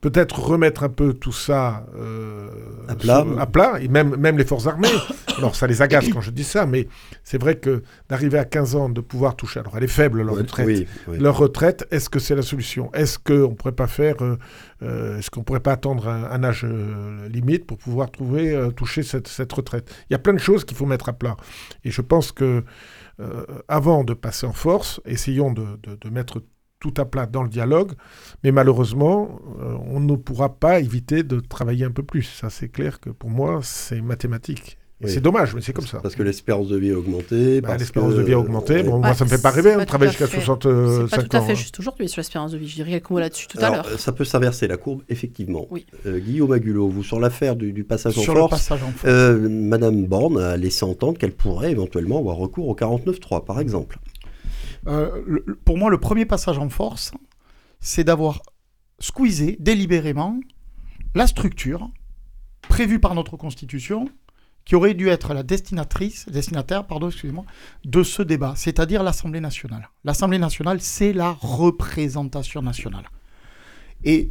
[0.00, 2.48] peut-être remettre un peu tout ça euh,
[2.86, 3.22] À plat.
[3.24, 4.88] sur- à plat, et même, même les forces armées.
[5.38, 6.88] Alors ça les agace quand je dis ça, mais
[7.22, 10.34] c'est vrai que d'arriver à 15 ans, de pouvoir toucher, alors elle est faible leur
[10.34, 11.18] Ouais, retraite, oui, oui.
[11.18, 12.90] leur retraite, est-ce que c'est la solution?
[12.92, 14.36] Est-ce qu'on ne pourrait pas faire, euh,
[14.82, 19.04] euh, est-ce qu'on pourrait pas attendre un, un âge euh, limite pour pouvoir trouver, toucher
[19.04, 19.88] cette, cette retraite?
[20.10, 21.36] Il y a plein de choses qu'il faut mettre à plat.
[21.84, 22.64] Et je pense que
[23.68, 26.42] avant de passer en force, essayons de, de- de mettre
[26.80, 27.92] tout à plat dans le dialogue,
[28.44, 32.22] mais malheureusement, euh, on ne pourra pas éviter de travailler un peu plus.
[32.22, 34.78] Ça, c'est clair que pour moi, c'est mathématique.
[35.06, 36.00] C'est dommage, mais c'est comme ça.
[36.00, 37.60] Parce que l'espérance de vie a augmenté.
[37.60, 38.82] Bah, l'espérance de vie a augmenté.
[38.82, 41.06] Bon, moi, ça me fait pas rêver, on travaille jusqu'à 65 ans.
[41.08, 42.66] C'est pas tout à fait juste aujourd'hui sur l'espérance de vie.
[42.66, 43.88] Je dirais quelques mots là-dessus tout à l'heure.
[43.98, 45.66] Ça peut s'inverser la courbe, effectivement.
[45.70, 45.86] Oui.
[46.06, 49.04] Euh, Guillaume Agulot, vous, sur l'affaire du, passage en sur force, le passage en force.
[49.06, 53.98] Euh, Madame Borne a laissé entendre qu'elle pourrait éventuellement avoir recours au 49.3, par exemple.
[54.86, 57.12] Euh, pour moi, le premier passage en force,
[57.80, 58.42] c'est d'avoir
[58.98, 60.38] squeezé délibérément
[61.14, 61.90] la structure
[62.62, 64.08] prévue par notre Constitution
[64.64, 67.44] qui aurait dû être la destinatrice, destinataire pardon, excusez-moi,
[67.84, 69.88] de ce débat, c'est-à-dire l'Assemblée nationale.
[70.04, 73.08] L'Assemblée nationale, c'est la représentation nationale.
[74.04, 74.30] Et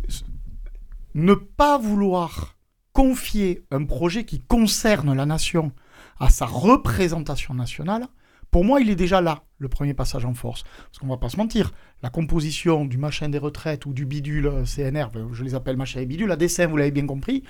[1.15, 2.55] ne pas vouloir
[2.93, 5.71] confier un projet qui concerne la nation
[6.19, 8.07] à sa représentation nationale,
[8.51, 10.63] pour moi, il est déjà là, le premier passage en force.
[10.63, 14.47] Parce qu'on va pas se mentir, la composition du machin des retraites ou du bidule
[14.47, 17.43] euh, CNR, ben, je les appelle machin et bidule, à dessin, vous l'avez bien compris,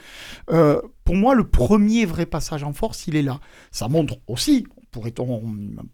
[0.50, 3.40] euh, pour moi, le premier vrai passage en force, il est là.
[3.72, 5.44] Ça montre aussi, pourrait-on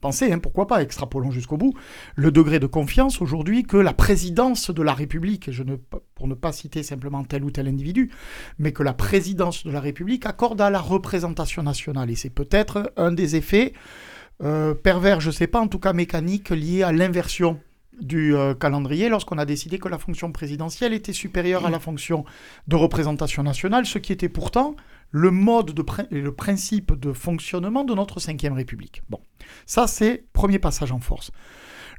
[0.02, 1.74] penser, hein, pourquoi pas, extrapolons jusqu'au bout,
[2.16, 5.76] le degré de confiance aujourd'hui que la présidence de la République, ne,
[6.16, 8.12] pour ne pas citer simplement tel ou tel individu,
[8.60, 12.10] mais que la présidence de la République accorde à la représentation nationale.
[12.10, 13.74] Et c'est peut-être un des effets
[14.44, 17.60] euh, pervers, je ne sais pas, en tout cas mécanique, lié à l'inversion
[18.02, 22.26] du euh, calendrier lorsqu'on a décidé que la fonction présidentielle était supérieure à la fonction
[22.68, 24.76] de représentation nationale, ce qui était pourtant
[25.12, 29.04] le mode de le principe de fonctionnement de notre Ve République.
[29.10, 29.20] Bon,
[29.66, 31.32] ça c'est premier passage en force.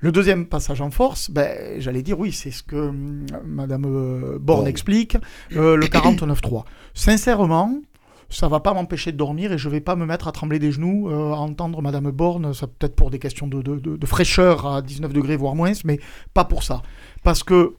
[0.01, 4.39] Le deuxième passage en force, ben, j'allais dire oui, c'est ce que hum, Madame euh,
[4.41, 5.17] Borne explique,
[5.51, 6.65] le 49.3.
[6.93, 7.81] Sincèrement,
[8.29, 10.73] ça va pas m'empêcher de dormir et je vais pas me mettre à trembler des
[10.73, 15.13] genoux, euh, à entendre Madame Borne, ça peut-être pour des questions de, fraîcheur à 19
[15.13, 16.01] degrés, voire moins, mais
[16.33, 16.83] pas pour ça.
[17.23, 17.75] Parce que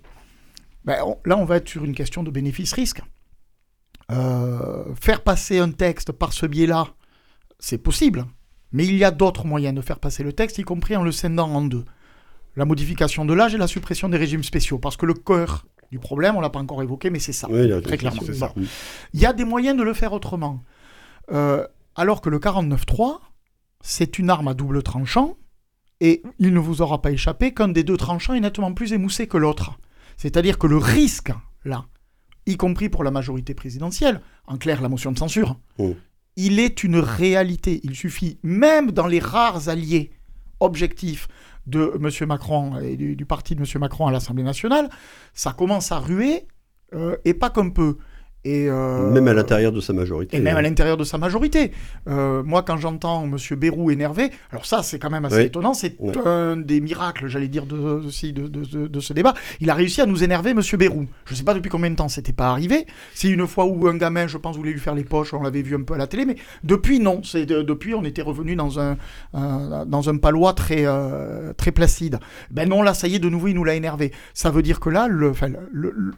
[0.86, 3.02] ben, là, on va être sur une question de bénéfice-risque.
[4.12, 6.88] Euh, faire passer un texte par ce biais-là,
[7.60, 8.26] c'est possible,
[8.72, 11.12] mais il y a d'autres moyens de faire passer le texte, y compris en le
[11.12, 11.86] scindant en deux.
[12.56, 16.00] La modification de l'âge et la suppression des régimes spéciaux, parce que le cœur du
[16.00, 17.48] problème, on l'a pas encore évoqué, mais c'est ça,
[17.82, 18.22] très clairement.
[19.14, 20.62] Il y a des moyens de le faire autrement.
[21.32, 23.20] Euh, alors que le 49.3,
[23.82, 25.38] c'est une arme à double tranchant,
[26.02, 29.26] et il ne vous aura pas échappé qu'un des deux tranchants est nettement plus émoussé
[29.28, 29.80] que l'autre.
[30.18, 31.32] C'est-à-dire que le risque,
[31.64, 31.86] là,
[32.46, 35.56] y compris pour la majorité présidentielle, en clair la motion de censure,
[36.36, 37.80] il est une réalité.
[37.84, 40.12] Il suffit, même dans les rares alliés
[40.60, 41.30] objectifs
[41.68, 42.28] de M.
[42.28, 43.68] Macron et du, parti de M.
[43.80, 44.90] Macron à l'Assemblée nationale,
[45.34, 46.48] ça commence à ruer,
[46.94, 47.98] euh, et pas comme peu.
[48.46, 50.38] Euh, même à l'intérieur de sa majorité.
[50.38, 50.64] Et même à hein.
[50.64, 51.72] l'intérieur de sa majorité.
[52.08, 53.38] Euh, moi, quand j'entends M.
[53.58, 55.74] Bérou énervé, alors ça, c'est quand même assez étonnant.
[55.74, 59.34] C'est un des miracles, j'allais dire, de, de, de, ce débat.
[59.62, 60.62] Il a réussi à nous énerver, M.
[60.78, 61.06] Bérou.
[61.26, 62.86] Je ne sais pas depuis combien de temps c'était pas arrivé.
[63.14, 65.62] C'est une fois où un gamin, je pense, voulait lui faire les poches, on l'avait
[65.62, 67.22] vu un peu à la télé, mais depuis, non.
[67.24, 68.98] C'est depuis, on était revenu dans un,
[69.34, 72.20] dans un palois très, euh, très placide.
[72.52, 74.12] Ben non, là, ça y est, de nouveau, il nous l'a énervé.
[74.34, 75.34] Ça veut dire que là, le,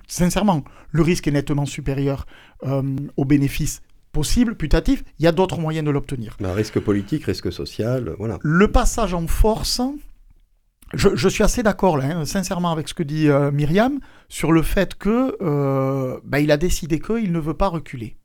[0.08, 2.16] sincèrement, le risque est nettement supérieur
[2.63, 6.38] euh, aux bénéfices possibles, putatifs, il y a d'autres moyens de l'obtenir.
[6.43, 8.39] Un risque politique, risque social, voilà.
[8.41, 9.82] Le passage en force,
[10.93, 13.99] je, suis assez d'accord hein, sincèrement avec ce que dit euh, Myriam,
[14.30, 18.17] sur le fait que euh, bah, il a décidé qu'il ne veut pas reculer.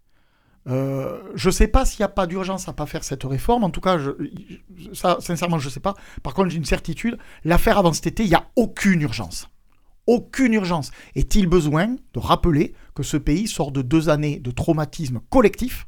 [0.67, 3.65] je ne sais pas s'il n'y a pas d'urgence à pas faire cette réforme.
[3.65, 4.13] En tout cas, je,
[4.95, 5.95] ça, sincèrement, je ne sais pas.
[6.23, 7.19] Par contre, j'ai une certitude.
[7.45, 9.49] L'affaire avant cet été, il n'y a aucune urgence
[10.07, 10.91] aucune urgence.
[11.15, 15.87] Est-il besoin de rappeler que ce pays sort de deux années de traumatisme collectif,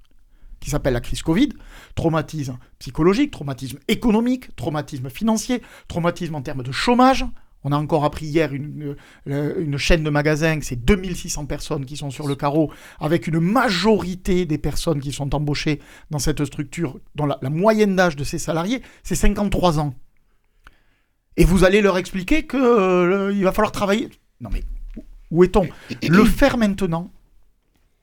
[0.60, 1.50] qui s'appelle la crise Covid,
[1.94, 7.26] traumatisme psychologique, traumatisme économique, traumatisme financier, traumatisme en termes de chômage.
[7.64, 8.94] On a encore appris hier une,
[9.26, 14.44] euh, chaîne de magasins, c'est 2600 personnes qui sont sur le carreau, avec une majorité
[14.44, 18.82] des personnes qui sont embauchées dans cette structure, dont la moyenne d'âge de ces salariés,
[19.02, 19.94] c'est 53 ans.
[21.36, 24.08] Et vous allez leur expliquer qu'il euh, va falloir travailler.
[24.40, 24.62] Non mais
[25.34, 25.66] où est-on
[26.08, 27.10] Le faire maintenant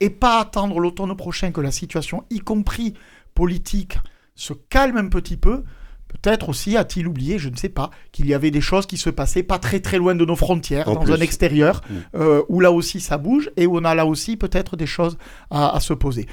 [0.00, 2.94] et pas attendre l'automne prochain que la situation, y compris
[3.34, 3.98] politique,
[4.34, 5.62] se calme un petit peu.
[6.08, 9.08] Peut-être aussi a-t-il oublié, je ne sais pas, qu'il y avait des choses qui se
[9.08, 11.94] passaient pas très très loin de nos frontières, dans un extérieur, mm.
[12.16, 15.16] euh, où là aussi ça bouge et où on a là aussi peut-être des choses
[15.50, 16.26] à se poser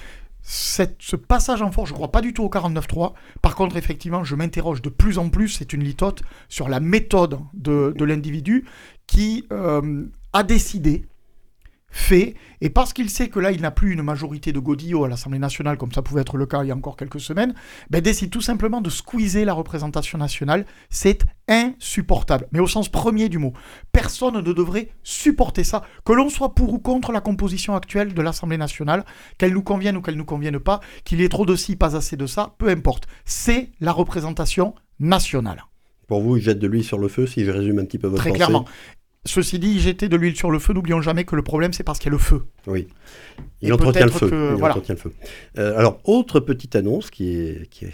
[0.49, 3.13] ce passage en force, je ne crois pas du tout au 49.3.
[3.41, 7.39] Par contre, effectivement, je m'interroge de plus en plus, c'est une litote, sur la méthode
[7.53, 8.65] de, l'individu
[9.05, 11.05] qui euh, a décidé
[11.91, 15.09] fait, et parce qu'il sait que là, il n'a plus une majorité de godillots à
[15.09, 17.53] l'Assemblée nationale, comme ça pouvait être le cas il y a encore quelques semaines,
[17.89, 20.65] ben décide tout simplement de squeezer la représentation nationale.
[20.89, 23.53] C'est insupportable, mais au sens premier du mot.
[23.91, 28.21] Personne ne devrait supporter ça, que l'on soit pour ou contre la composition actuelle de
[28.21, 29.03] l'Assemblée nationale,
[29.37, 31.75] qu'elle nous convienne ou qu'elle ne nous convienne pas, qu'il y ait trop de ci,
[31.75, 33.07] pas assez de ça, peu importe.
[33.25, 35.63] C'est la représentation nationale.
[36.07, 38.07] Pour vous, il jette de l'huile sur le feu, si je résume un petit peu
[38.07, 38.65] votre Très clairement.
[39.25, 41.99] Ceci dit, jeter de l'huile sur le feu, n'oublions jamais que le problème, c'est parce
[41.99, 42.43] qu'il y a le feu.
[42.67, 42.87] Oui.
[43.61, 44.55] Il entretient le feu.
[44.57, 45.11] Il entretient le feu.
[45.57, 47.93] Euh, alors, autre petite annonce qui est, qui est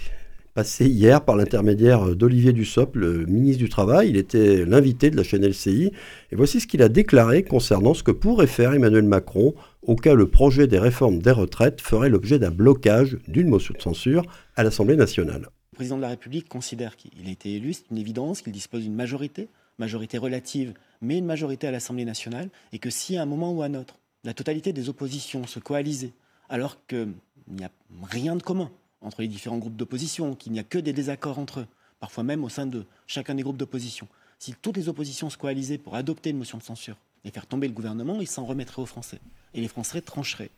[0.55, 4.09] passée hier par l'intermédiaire d'Olivier Dussopt, le ministre du Travail.
[4.09, 5.91] Il était l'invité de la chaîne LCI.
[6.31, 10.13] Et voici ce qu'il a déclaré concernant ce que pourrait faire Emmanuel Macron au cas
[10.13, 14.23] où le projet des réformes des retraites ferait l'objet d'un blocage d'une motion de censure
[14.55, 15.49] à l'Assemblée nationale.
[15.73, 18.83] Le président de la République considère qu'il a été élu, c'est une évidence, qu'il dispose
[18.83, 23.25] d'une majorité, majorité relative mais une majorité à l'Assemblée nationale, et que si à un
[23.25, 26.13] moment ou à un autre, la totalité des oppositions se coalisaient,
[26.49, 27.13] alors qu'il
[27.47, 27.71] n'y a
[28.09, 31.61] rien de commun entre les différents groupes d'opposition, qu'il n'y a que des désaccords entre
[31.61, 31.67] eux,
[31.99, 34.07] parfois même au sein de chacun des groupes d'opposition,
[34.39, 37.67] si toutes les oppositions se coalisaient pour adopter une motion de censure et faire tomber
[37.67, 39.19] le gouvernement, ils s'en remettraient aux Français.
[39.53, 40.51] Et les Français trancheraient.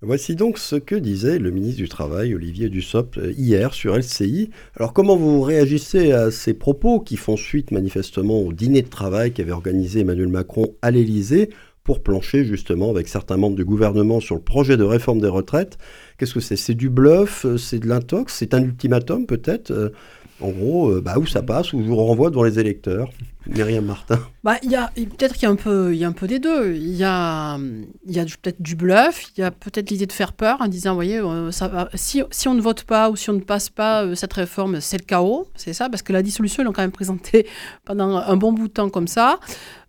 [0.00, 4.50] Voici donc ce que disait le ministre du Travail, Olivier Dussopt, hier sur LCI.
[4.76, 9.32] Alors comment vous réagissez à ces propos qui font suite manifestement au dîner de travail
[9.32, 11.50] qu'avait organisé Emmanuel Macron à l'Élysée
[11.82, 15.78] pour plancher justement avec certains membres du gouvernement sur le projet de réforme des retraites?
[16.16, 16.54] Qu'est-ce que c'est?
[16.54, 18.32] C'est du bluff C'est de l'intox?
[18.32, 19.92] C'est un ultimatum peut-être
[20.40, 23.10] en gros, euh, bah, où ça passe, où je vous renvoie devant les électeurs.
[23.46, 24.20] Myriam Martin.
[24.44, 26.38] Bah, y a, peut-être qu'il y a, un peu, il y a un peu des
[26.38, 26.74] deux.
[26.74, 27.58] Il y a,
[28.06, 30.68] il y a peut-être du bluff, il y a peut-être l'idée de faire peur en
[30.68, 33.40] disant, vous voyez, euh, ça si, si, on ne vote pas ou si on ne
[33.40, 36.66] passe pas euh, cette réforme, c'est le chaos, c'est ça, parce que la dissolution, ils
[36.66, 37.46] l'ont quand même présentée
[37.84, 39.40] pendant un bon bout de temps comme ça.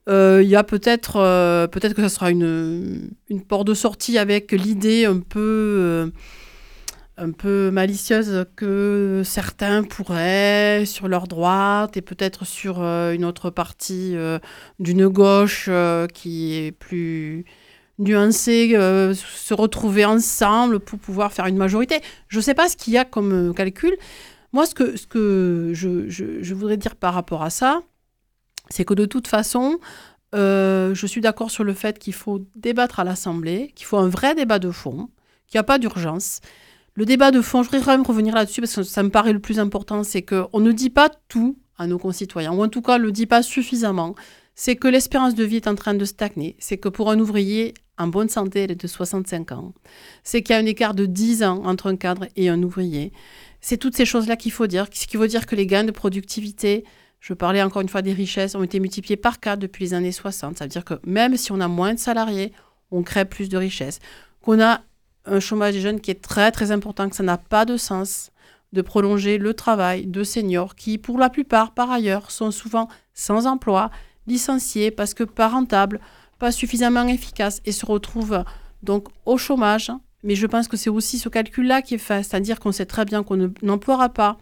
[0.07, 5.05] Il y a peut-être peut-être que ça sera une, une porte de sortie avec l'idée
[5.05, 6.11] un peu
[7.19, 13.49] un peu malicieuse que certains pourraient sur leur droite et peut-être sur euh, une autre
[13.49, 14.39] partie euh,
[14.79, 17.45] d'une gauche euh, qui est plus
[17.99, 18.69] nuancée,
[19.13, 21.99] se retrouver ensemble pour pouvoir faire une majorité.
[22.29, 23.93] Je ne sais pas ce qu'il y a comme calcul.
[24.53, 27.81] Moi, ce que, ce que je, je, voudrais dire par rapport à ça,
[28.69, 29.79] c'est que de toute façon,
[30.31, 34.33] je suis d'accord sur le fait qu'il faut débattre à l'Assemblée, qu'il faut un vrai
[34.33, 35.09] débat de fond,
[35.47, 36.39] qu'il n'y a pas d'urgence
[36.99, 39.31] le débat de fond, je voudrais quand même revenir là-dessus parce que ça me paraît
[39.31, 42.81] le plus important, c'est qu'on ne dit pas tout à nos concitoyens, ou en tout
[42.81, 44.15] cas ne le dit pas suffisamment.
[44.53, 46.57] C'est que l'espérance de vie est en train de stagner.
[46.59, 49.73] C'est que pour un ouvrier en bonne santé, elle est de 65 ans.
[50.25, 53.13] C'est qu'il y a un écart de 10 ans entre un cadre et un ouvrier.
[53.61, 54.87] C'est toutes ces choses-là qu'il faut dire.
[54.91, 56.83] Ce qui veut dire que les gains de productivité,
[57.21, 60.11] je parlais encore une fois des richesses, ont été multipliés par 4 depuis les années
[60.11, 60.57] 60.
[60.57, 62.51] Ça veut dire que même si on a moins de salariés,
[62.91, 63.99] on crée plus de richesses.
[64.41, 64.81] Qu'on a
[65.25, 68.31] un chômage des jeunes qui est très très important, que ça n'a pas de sens
[68.73, 73.47] de prolonger le travail de seniors qui, pour la plupart, par ailleurs, sont souvent sans
[73.47, 73.89] emploi,
[74.27, 75.99] licenciés parce que pas rentables,
[76.37, 78.43] pas suffisamment efficaces et se retrouvent
[78.83, 79.91] donc au chômage.
[80.23, 83.05] Mais je pense que c'est aussi ce calcul-là qui est fait, c'est-à-dire qu'on sait très
[83.05, 84.37] bien qu'on n'emploiera pas,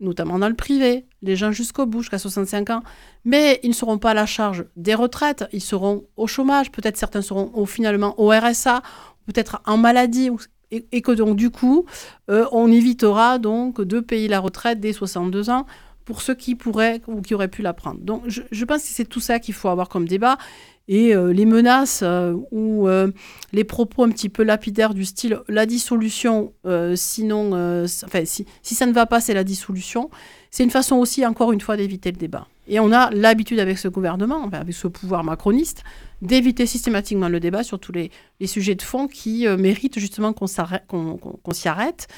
[0.00, 2.82] notamment dans le privé, les gens jusqu'au bout, jusqu'à 65 ans,
[3.24, 6.96] mais ils ne seront pas à la charge des retraites, ils seront au chômage, peut-être
[6.96, 8.82] certains seront au, finalement au RSA,
[9.28, 10.30] peut-être en maladie,
[10.70, 11.84] et, que donc du coup,
[12.30, 15.66] euh, on évitera donc de payer la retraite dès 62 ans
[16.04, 18.00] pour ceux qui pourraient ou qui auraient pu la prendre.
[18.00, 20.38] Donc je, pense que c'est tout ça qu'il faut avoir comme débat.
[20.90, 22.88] Et euh, les menaces euh, ou
[23.52, 26.54] les propos un petit peu lapidaires du style la dissolution,
[26.94, 30.08] sinon, enfin, si, si, ça ne va pas, c'est la dissolution,
[30.50, 32.46] c'est une façon aussi, encore une fois, d'éviter le débat.
[32.68, 35.82] Et on a l'habitude avec ce gouvernement, avec ce pouvoir macroniste,
[36.20, 38.10] d'éviter systématiquement le débat sur tous les,
[38.46, 42.08] sujets de fond qui euh, méritent justement qu'on s'y arrête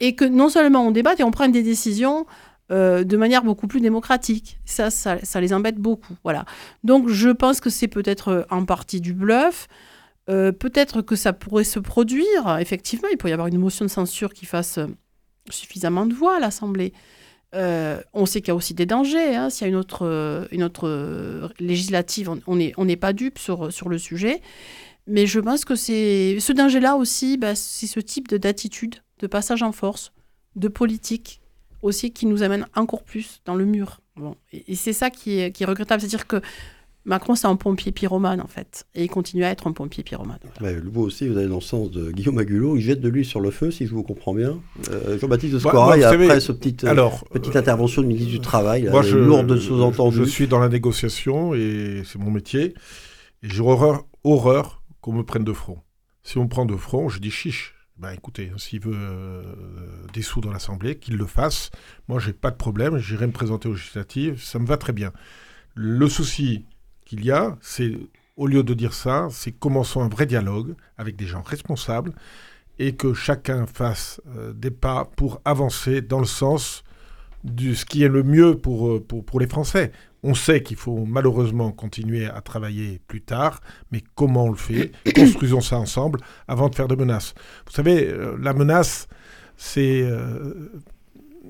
[0.00, 2.26] et que non seulement on débatte et on prenne des décisions
[2.70, 4.60] euh, de manière beaucoup plus démocratique.
[4.64, 6.14] Ça, ça, les embête beaucoup.
[6.22, 6.44] Voilà.
[6.84, 9.66] Donc je pense que c'est peut-être euh, en partie du bluff.
[10.26, 12.58] peut-être que ça pourrait se produire.
[12.60, 14.78] Effectivement, il pourrait y avoir une motion de censure qui fasse
[15.50, 16.92] suffisamment de voix à l'Assemblée.
[17.54, 19.34] Euh, on sait qu'il y a aussi des dangers.
[19.34, 19.50] Hein.
[19.50, 23.38] S'il y a une autre, euh, une autre euh, législative, on n'est on pas dupe
[23.38, 24.42] sur, sur le sujet.
[25.06, 29.62] Mais je pense que c'est ce danger-là aussi, bah, c'est ce type d'attitude, de, passage
[29.62, 30.12] en force,
[30.56, 31.40] de politique
[31.80, 34.00] aussi qui nous amène encore plus dans le mur.
[34.16, 34.36] Bon.
[34.52, 36.02] Et, c'est ça qui est, qui est regrettable.
[36.02, 36.42] C'est-à-dire que
[37.08, 38.86] Macron, c'est un pompier pyromane, en fait.
[38.94, 40.38] Et il continue à être un pompier pyromane.
[40.92, 42.76] vous aussi, vous allez dans le sens de Guillaume Agulot.
[42.76, 44.60] Il jette de l'huile sur le feu, si je vous comprends bien.
[44.90, 48.40] Euh, Jean-Baptiste de Scora, et après ce petite, euh, alors, petite intervention du ministre du
[48.40, 50.18] Travail, moi, je, lourde sous-entendu.
[50.18, 52.74] Je suis dans la négociation et c'est mon métier.
[53.42, 55.78] Et j'ai horreur, horreur qu'on me prenne de front.
[56.22, 57.74] Si on me prend de front, je dis chiche.
[57.96, 59.42] Ben écoutez, s'il veut euh,
[60.12, 61.70] des sous dans l'Assemblée, qu'il le fasse.
[62.06, 65.10] Moi, j'ai pas de problème, j'irai me présenter aux législatives, ça me va très bien.
[65.74, 66.64] Le souci
[67.08, 67.96] qu'il y a, c'est,
[68.36, 72.12] au lieu de dire ça, c'est commençons un vrai dialogue avec des gens responsables
[72.78, 76.84] et que chacun fasse euh, des pas pour avancer dans le sens
[77.42, 79.90] de ce qui est le mieux pour, euh, pour, pour les Français.
[80.22, 84.92] On sait qu'il faut malheureusement continuer à travailler plus tard, mais comment on le fait?
[85.16, 87.34] Construisons ça ensemble avant de faire de menaces.
[87.66, 89.08] Vous savez, euh, la menace,
[89.56, 90.08] c'est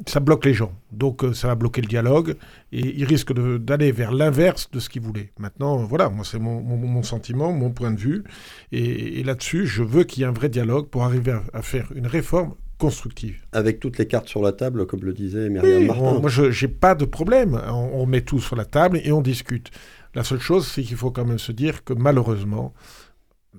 [0.07, 0.73] ça bloque les gens.
[0.93, 2.37] Donc euh, ça va bloquer le dialogue
[2.73, 5.33] et ils risquent d'aller vers l'inverse de ce qu'ils voulaient.
[5.39, 8.25] Maintenant, voilà, moi c'est mon, sentiment, mon point de vue.
[8.73, 12.07] Et, là-dessus, je veux qu'il y ait un vrai dialogue pour arriver à, faire une
[12.07, 13.43] réforme constructive.
[13.53, 16.21] Avec toutes les cartes sur la table, comme le disait Myriam Martin.
[16.21, 17.61] moi, je n'ai pas de problème.
[17.67, 19.71] On, on, met tout sur la table et on discute.
[20.15, 22.73] La seule chose, c'est qu'il faut quand même se dire que malheureusement,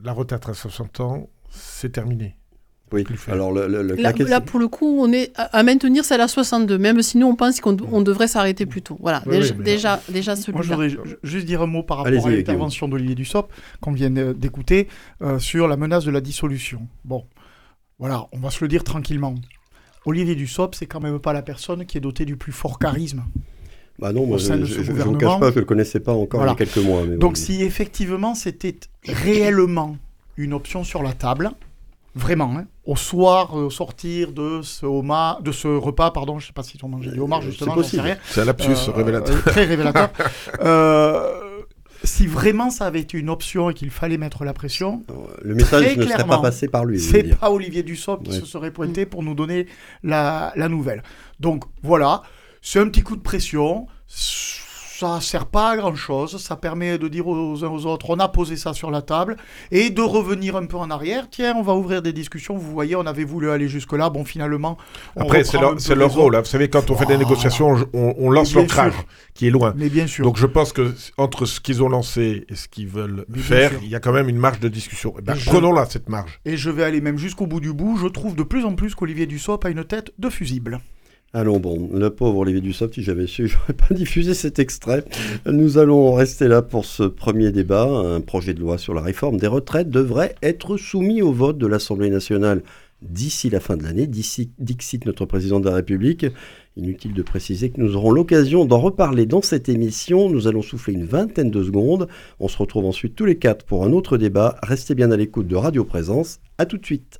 [0.04, 2.39] la retraite à 60 ans, c'est terminé.
[2.92, 7.02] Oui, alors le, là, pour le coup, on est à, maintenir celle à 62, même
[7.02, 8.98] si nous, on pense qu'on on devrait s'arrêter plus tôt.
[9.00, 10.76] Voilà, déjà, déjà, déjà celui-là.
[10.76, 13.50] Moi, je voudrais juste dire un mot par rapport à l'intervention d'Olivier Dussopt,
[13.82, 14.88] qu'on vient d'écouter,
[15.22, 16.88] euh, sur la menace de la dissolution.
[17.06, 17.26] Bon,
[18.00, 19.36] voilà, on va se le dire tranquillement.
[20.06, 23.24] Olivier Dussopt, c'est quand même pas la personne qui est dotée du plus fort charisme.
[24.00, 26.48] Bah non, moi, je ne vous cache pas, je ne le connaissais pas encore il
[26.48, 27.06] y a quelques mois.
[27.06, 29.98] Donc, si effectivement c'était réellement
[30.38, 31.52] une option sur la table,
[32.20, 32.66] Vraiment, hein.
[32.84, 36.64] au soir, au sortir de ce, homard, de ce repas, pardon, je ne sais pas
[36.64, 39.36] si on mangeait du homard justement, c'est un lapsus euh, révélateur.
[39.36, 40.10] Euh, très révélateur.
[40.62, 41.40] Euh,
[42.04, 45.04] si vraiment ça avait été une option et qu'il fallait mettre la pression,
[45.42, 47.00] le message ne serait pas passé par lui.
[47.00, 49.68] C'est pas Olivier Dussopt qui se serait pointé pour nous donner
[50.04, 51.04] la, la nouvelle.
[51.40, 52.24] Donc voilà,
[52.62, 53.88] c'est un petit coup de pression
[55.00, 56.38] ça sert pas à grand chose.
[56.38, 59.38] Ça permet de dire aux uns aux autres, on a posé ça sur la table
[59.72, 61.28] et de revenir un peu en arrière.
[61.30, 62.58] Tiens, on va ouvrir des discussions.
[62.58, 64.10] Vous voyez, on avait voulu aller jusque-là.
[64.10, 64.78] Bon, finalement.
[65.16, 65.58] Après, c'est
[65.96, 66.36] leur, rôle.
[66.36, 66.42] Hein.
[66.42, 68.94] Vous savez, quand on fait des négociations, on, lance l'ancrage
[69.34, 69.74] qui est loin.
[69.76, 70.26] Mais bien sûr.
[70.26, 73.90] Donc je pense que entre ce qu'ils ont lancé et ce qu'ils veulent faire, il
[73.90, 75.14] y a quand même une marge de discussion.
[75.18, 76.40] Eh ben, prenons-la, cette marge.
[76.46, 77.98] Et je vais aller même jusqu'au bout du bout.
[77.98, 80.82] Je trouve de plus en plus qu'Olivier Dussopt a une tête de fusible.
[81.32, 85.06] Allons bon, le pauvre Olivier Dussopt, si j'avais su, j'aurais pas diffusé cet extrait.
[85.46, 87.84] Nous allons rester là pour ce premier débat.
[87.84, 91.68] Un projet de loi sur la réforme des retraites devrait être soumis au vote de
[91.68, 92.64] l'Assemblée nationale
[93.04, 96.26] d'ici la fin de l'année, d'ici dixit notre président de la République.
[96.76, 100.32] Inutile de préciser que nous aurons l'occasion d'en reparler dans cette émission.
[100.32, 102.08] Nous allons souffler une vingtaine de secondes.
[102.40, 104.56] On se retrouve ensuite tous les quatre pour un autre débat.
[104.64, 106.40] Restez bien à l'écoute de Radio Présence.
[106.58, 107.20] À tout de suite.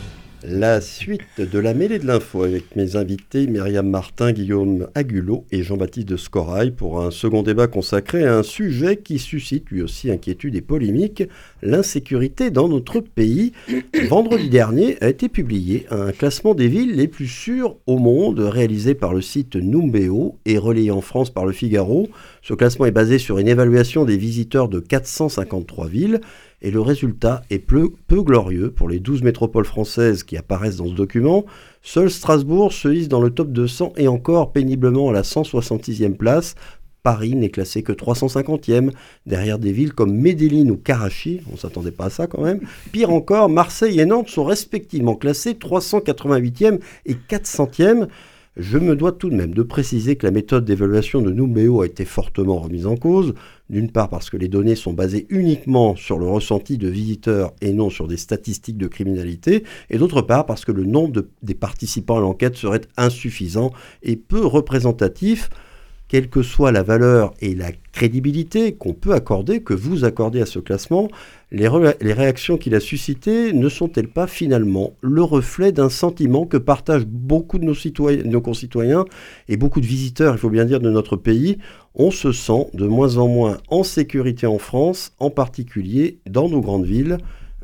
[0.43, 5.61] La suite de la mêlée de l'info avec mes invités Myriam Martin, Guillaume Agulot et
[5.61, 10.55] Jean-Baptiste Scorail pour un second débat consacré à un sujet qui suscite lui aussi inquiétude
[10.55, 11.23] et polémique,
[11.61, 13.51] l'insécurité dans notre pays.
[14.09, 18.95] Vendredi dernier a été publié un classement des villes les plus sûres au monde réalisé
[18.95, 22.09] par le site Numbeo et relayé en France par le Figaro.
[22.41, 26.19] Ce classement est basé sur une évaluation des visiteurs de 453 villes
[26.61, 30.93] et le résultat est peu, glorieux pour les 12 métropoles françaises qui apparaissent dans ce
[30.93, 31.45] document.
[31.81, 36.55] Seul Strasbourg se hisse dans le top 200 et encore péniblement à la 166e place.
[37.03, 38.91] Paris n'est classé que 350e,
[39.25, 42.59] derrière des villes comme Medellin ou Karachi, on ne s'attendait pas à ça quand même.
[42.91, 48.07] Pire encore, Marseille et Nantes sont respectivement classés 388e et 400e.
[48.57, 51.85] Je me dois tout de même de préciser que la méthode d'évaluation de Numéo a
[51.85, 53.33] été fortement remise en cause,
[53.69, 57.71] d'une part parce que les données sont basées uniquement sur le ressenti de visiteurs et
[57.71, 62.17] non sur des statistiques de criminalité, et d'autre part parce que le nombre des participants
[62.17, 63.71] à l'enquête serait insuffisant
[64.03, 65.49] et peu représentatif
[66.11, 70.45] quelle que soit la valeur et la crédibilité qu'on peut accorder, que vous accordez à
[70.45, 71.07] ce classement,
[71.51, 77.05] les, réactions qu'il a suscitées ne sont-elles pas finalement le reflet d'un sentiment que partagent
[77.05, 77.75] beaucoup de nos,
[78.25, 79.05] nos concitoyens
[79.47, 81.59] et beaucoup de visiteurs, il faut bien dire, de notre pays?
[81.95, 86.59] On se sent de moins en moins en sécurité en France, en particulier dans nos
[86.59, 87.19] grandes villes.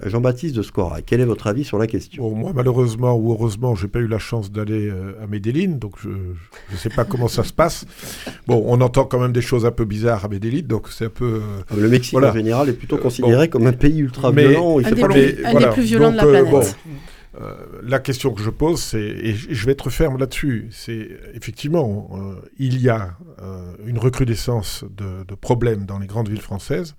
[0.05, 2.29] Jean-Baptiste de Scora, quel est votre avis sur la question?
[2.29, 5.95] Moi, malheureusement ou heureusement, je n'ai pas eu la chance d'aller euh, à Medellin, donc
[5.99, 7.85] je ne sais pas comment ça se passe.
[8.45, 11.09] Bon, on entend quand même des choses un peu bizarres à Medellin, donc c'est un
[11.09, 11.41] peu...
[11.41, 14.79] Euh, le Mexique, en général, est plutôt euh, considéré comme un pays ultra violent.
[14.79, 16.77] un, des, plus, violents de la planète.
[17.83, 22.11] la question que je pose, c'est, et je vais être ferme là-dessus, c'est effectivement,
[22.59, 23.15] il y a
[23.85, 26.95] une recrudescence de, de, problèmes dans les grandes villes françaises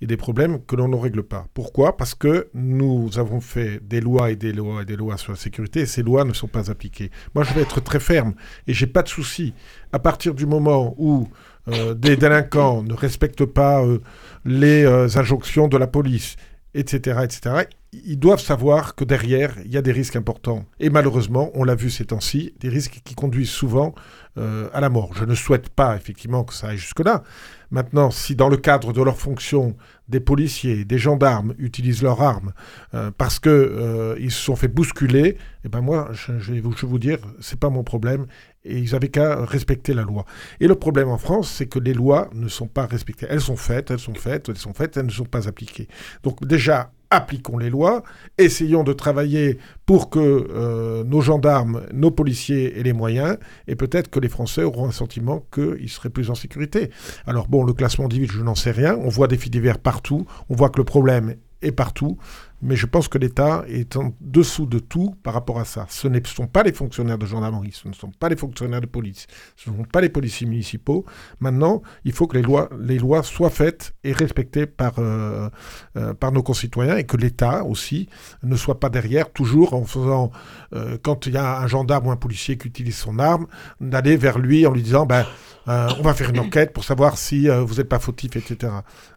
[0.00, 1.46] et des problèmes que l'on ne règle pas.
[1.54, 1.96] Pourquoi?
[1.96, 5.38] Parce que nous avons fait des lois et des lois et des lois sur la
[5.38, 7.10] sécurité et ces lois ne sont pas appliquées.
[7.34, 8.34] Moi, je vais être très ferme
[8.66, 9.54] et j'ai pas de souci.
[9.92, 11.28] À partir du moment où
[11.68, 13.98] euh, des délinquants ne respectent pas euh,
[14.44, 16.36] les euh, injonctions de la police,
[16.74, 20.66] etc., etc., ils doivent savoir que derrière, il y a des risques importants.
[20.78, 23.94] Et malheureusement, on l'a vu ces temps-ci, des risques qui conduisent souvent
[24.36, 25.14] à la mort.
[25.14, 27.22] Je ne souhaite pas effectivement que ça aille jusque-là,
[27.70, 29.76] Maintenant, si dans le cadre de leur fonction,
[30.08, 32.52] des policiers, des gendarmes utilisent leurs armes
[32.94, 37.18] euh, parce qu'ils euh, se sont fait bousculer, eh ben moi, je, vais vous, dire,
[37.40, 38.26] c'est pas mon problème
[38.64, 40.24] et ils avaient qu'à respecter la loi.
[40.60, 43.26] Et le problème en France, c'est que les lois ne sont pas respectées.
[43.28, 45.88] Elles sont faites, elles sont faites, elles sont faites, elles ne sont pas appliquées.
[46.22, 48.02] Donc déjà, appliquons les lois,
[48.38, 53.38] essayons de travailler pour que euh, nos gendarmes, nos policiers aient les moyens,
[53.68, 56.90] et peut-être que les Français auront un sentiment qu'ils seraient plus en sécurité.
[57.26, 60.26] Alors bon, le classement dit je n'en sais rien, on voit des faits divers partout,
[60.48, 62.18] on voit que le problème est partout,
[62.62, 65.86] mais je pense que l'État est en dessous de tout par rapport à ça.
[65.90, 68.86] Ce ne sont pas les fonctionnaires de gendarmerie, ce ne sont pas les fonctionnaires de
[68.86, 69.26] police,
[69.56, 71.04] ce ne sont pas les policiers municipaux.
[71.40, 75.48] Maintenant, il faut que les lois, soient faites et respectées par, euh,
[75.96, 78.08] euh, par nos concitoyens et que l'État aussi
[78.42, 80.30] ne soit pas derrière, toujours en faisant,
[80.74, 83.46] euh, quand il y a un gendarme ou un policier qui utilise son arme,
[83.80, 85.26] d'aller vers lui en lui disant, ben,
[85.66, 88.72] on va faire une enquête pour savoir si vous n'êtes pas fautif, etc.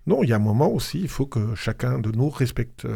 [0.08, 2.88] Non, il y a un moment aussi, il faut que chacun de nous respecte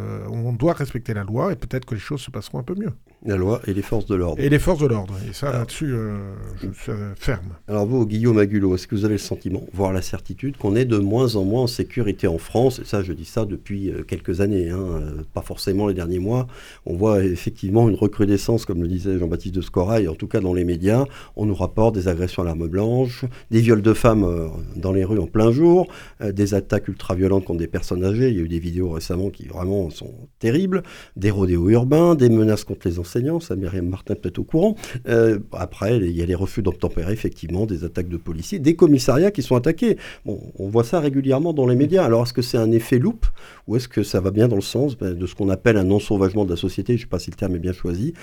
[0.52, 2.92] doit respecter la loi et peut-être que les choses se passeront un peu mieux.
[3.26, 4.44] La loi et les forces de l'ordre.
[4.44, 5.16] Et les forces de l'ordre.
[5.30, 6.18] Et ça, là-dessus, euh,
[6.62, 7.56] je suis ferme.
[7.70, 10.84] Alors vous, Guillaume Agulot, est-ce que vous avez le sentiment, voire la certitude, qu'on est
[10.84, 12.80] de moins en moins en sécurité en France?
[12.80, 16.20] Et ça, je dis ça depuis euh, quelques années, hein, euh, pas forcément les derniers
[16.20, 16.48] mois.
[16.86, 20.54] On voit effectivement une recrudescence, comme le disait Jean-Baptiste de Scorail, en tout cas dans
[20.54, 21.06] les médias.
[21.38, 25.20] On nous rapporte des agressions à l'arme blanche, des viols de femmes dans les rues
[25.20, 25.88] en plein jour,
[26.22, 28.30] des attaques ultra-violentes contre des personnes âgées.
[28.30, 30.84] Il y a eu des vidéos récemment qui vraiment sont terribles,
[31.16, 34.76] des rodéos urbains, des menaces contre les enseignants, ça Myriam Martin peut-être au courant.
[35.08, 39.32] Euh, après, il y a les refus d'obtempérer, effectivement, des attaques de policiers, des commissariats
[39.32, 39.98] qui sont attaqués.
[40.26, 42.04] on voit ça régulièrement dans les médias.
[42.04, 43.26] Alors, est-ce que c'est un effet loupe
[43.68, 45.84] ou est-ce que ça va bien dans le sens ben, de ce qu'on appelle un
[45.84, 48.14] non-sauvagement de la société, je ne sais pas si le terme est bien choisi,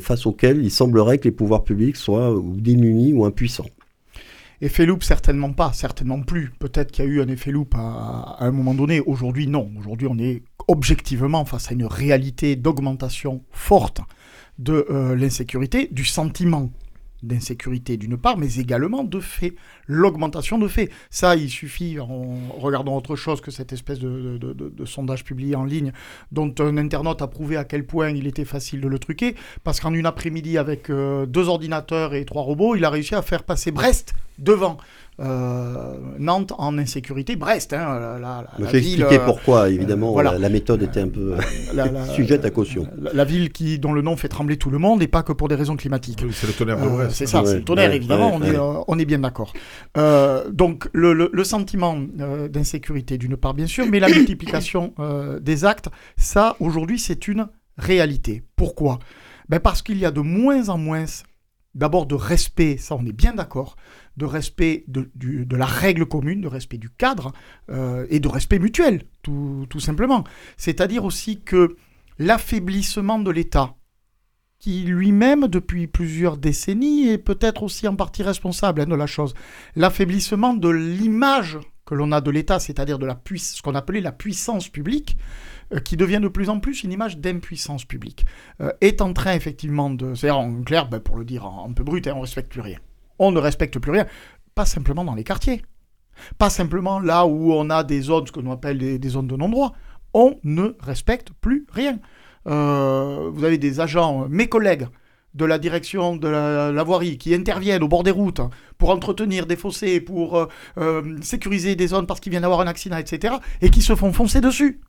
[0.00, 3.66] face auquel il semblerait que les pouvoirs publics soient démunis ou impuissants?
[4.60, 6.50] Effet loupe, certainement pas, certainement plus.
[6.58, 9.00] Peut-être qu'il y a eu un effet loupe à, un moment donné.
[9.00, 9.70] Aujourd'hui, non.
[9.78, 14.00] Aujourd'hui, on est objectivement face à une réalité d'augmentation forte
[14.58, 16.70] de euh, l'insécurité, du sentiment
[17.22, 19.54] d'insécurité d'une part, mais également de fait,
[19.86, 20.90] l'augmentation de fait.
[21.10, 24.38] Ça, il suffit, en regardant autre chose que cette espèce de,
[24.84, 25.92] sondage publié en ligne,
[26.30, 29.80] dont un internaute a prouvé à quel point il était facile de le truquer, parce
[29.80, 33.42] qu'en une après-midi, avec euh, deux ordinateurs et trois robots, il a réussi à faire
[33.42, 34.78] passer Brest devant.
[35.20, 37.72] Euh, Nantes en insécurité, Brest.
[37.72, 40.38] Hein, la, la, expliquer euh, pourquoi, évidemment, voilà.
[40.38, 41.34] la, méthode était un peu
[42.14, 42.86] sujette à caution.
[43.12, 45.48] La, ville qui, dont le nom fait trembler tout le monde et pas que pour
[45.48, 46.24] des raisons climatiques.
[46.30, 49.04] c'est le tonnerre de euh, c'est ça, c'est le tonnerre, évidemment, on, est, on est
[49.04, 49.52] bien d'accord.
[50.52, 51.96] donc, le, le sentiment
[52.48, 54.94] d'insécurité, d'une part, bien sûr, mais la multiplication
[55.40, 58.44] des actes, ça, aujourd'hui, c'est une réalité.
[58.54, 59.00] Pourquoi?
[59.48, 61.06] Ben Parce qu'il y a de moins en moins
[61.74, 63.76] d'abord de respect, ça on est bien d'accord,
[64.18, 67.32] de respect de, la règle commune, de respect du cadre
[67.70, 70.24] euh, et de respect mutuel, tout, simplement.
[70.56, 71.76] C'est-à-dire aussi que
[72.18, 73.76] l'affaiblissement de l'État,
[74.58, 79.34] qui lui-même, depuis plusieurs décennies, est peut-être aussi en partie responsable hein, de la chose,
[79.76, 84.12] l'affaiblissement de l'image que l'on a de l'État, c'est-à-dire de la ce qu'on appelait la
[84.12, 85.16] puissance publique,
[85.72, 88.26] euh, qui devient de plus en plus une image d'impuissance publique,
[88.60, 90.14] euh, est en train effectivement de...
[90.14, 92.62] C'est-à-dire en clair, ben, pour le dire un peu brut, hein, on ne respecte plus
[92.62, 92.78] rien
[93.18, 94.06] on ne respecte plus rien.
[94.54, 95.62] Pas simplement dans les quartiers.
[96.38, 99.36] Pas simplement là où on a des zones, ce que l'on appelle des, zones de
[99.36, 99.72] non-droit.
[100.14, 101.98] On ne respecte plus rien.
[102.46, 104.88] Euh, vous avez des agents, mes collègues
[105.34, 108.40] de la direction de la, voirie, qui interviennent au bord des routes
[108.78, 110.46] pour entretenir des fossés, pour euh,
[110.78, 114.12] euh, sécuriser des zones parce qu'il vient d'avoir un accident, etc., et qui se font
[114.12, 114.80] foncer dessus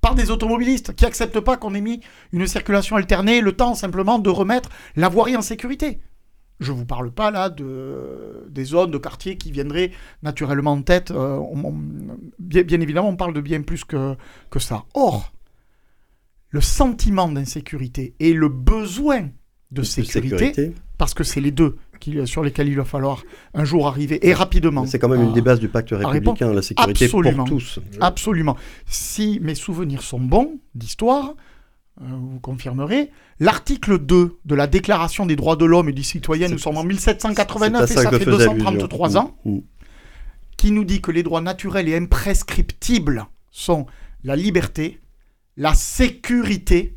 [0.00, 2.00] par des automobilistes qui acceptent pas qu'on ait mis
[2.32, 5.98] une circulation alternée, le temps simplement de remettre la voirie en sécurité.
[6.60, 9.90] Je ne vous parle pas là de, des zones de quartiers qui viendraient
[10.22, 11.10] naturellement en tête.
[11.10, 11.40] Euh,
[12.38, 14.14] bien, évidemment, on parle de bien plus que,
[14.50, 14.84] que ça.
[14.94, 15.32] Or,
[16.50, 19.30] le sentiment d'insécurité et le besoin
[19.72, 23.24] de, sécurité, parce que c'est les deux qui, sur lesquels il va falloir
[23.54, 24.86] un jour arriver, et rapidement.
[24.86, 27.80] C'est quand même une des bases du pacte républicain, la sécurité pour tous.
[28.00, 28.56] Absolument.
[28.86, 31.34] Si mes souvenirs sont bons d'histoire,
[32.00, 36.58] vous confirmerez, l'article 2 de la Déclaration des droits de l'homme et du citoyen, nous
[36.58, 39.58] sommes en 1789 et ça, fait 233 ans, mm.
[40.56, 43.86] qui nous dit que les droits naturels et imprescriptibles sont
[44.24, 45.00] la liberté,
[45.56, 46.96] la sécurité,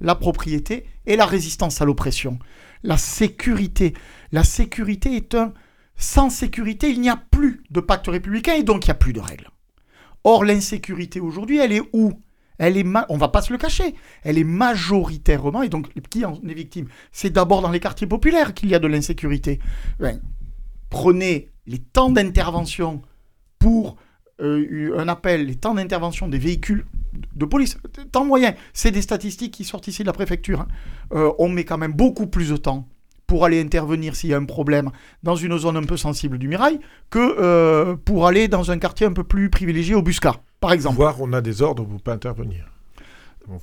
[0.00, 2.38] la propriété et la résistance à l'oppression.
[2.82, 3.94] La sécurité.
[4.32, 5.54] La sécurité est un...
[5.96, 9.12] Sans sécurité, il n'y a plus de pacte républicain et donc il n'y a plus
[9.12, 9.48] de règles.
[10.24, 12.12] Or, l'insécurité aujourd'hui, elle est où?
[12.62, 16.40] Elle est on va pas se le cacher, elle est majoritairement, et donc qui en
[16.48, 16.86] est victime?
[17.10, 19.58] C'est d'abord dans les quartiers populaires qu'il y a de l'insécurité.
[19.98, 20.20] Ben,
[20.88, 23.02] prenez les temps d'intervention
[23.58, 23.96] pour
[24.40, 26.86] euh, un appel, les temps d'intervention des véhicules
[27.34, 27.78] de police,
[28.12, 30.60] temps moyen, c'est des statistiques qui sortent ici de la préfecture.
[30.60, 30.68] Hein.
[31.12, 32.88] Euh, on met quand même beaucoup plus de temps
[33.26, 34.90] pour aller intervenir s'il y a un problème
[35.22, 36.78] dans une zone un peu sensible du Mirail
[37.10, 40.96] que euh, pour aller dans un quartier un peu plus privilégié au Busca, par exemple.
[40.96, 42.64] Voir, on a des ordres pour pas intervenir.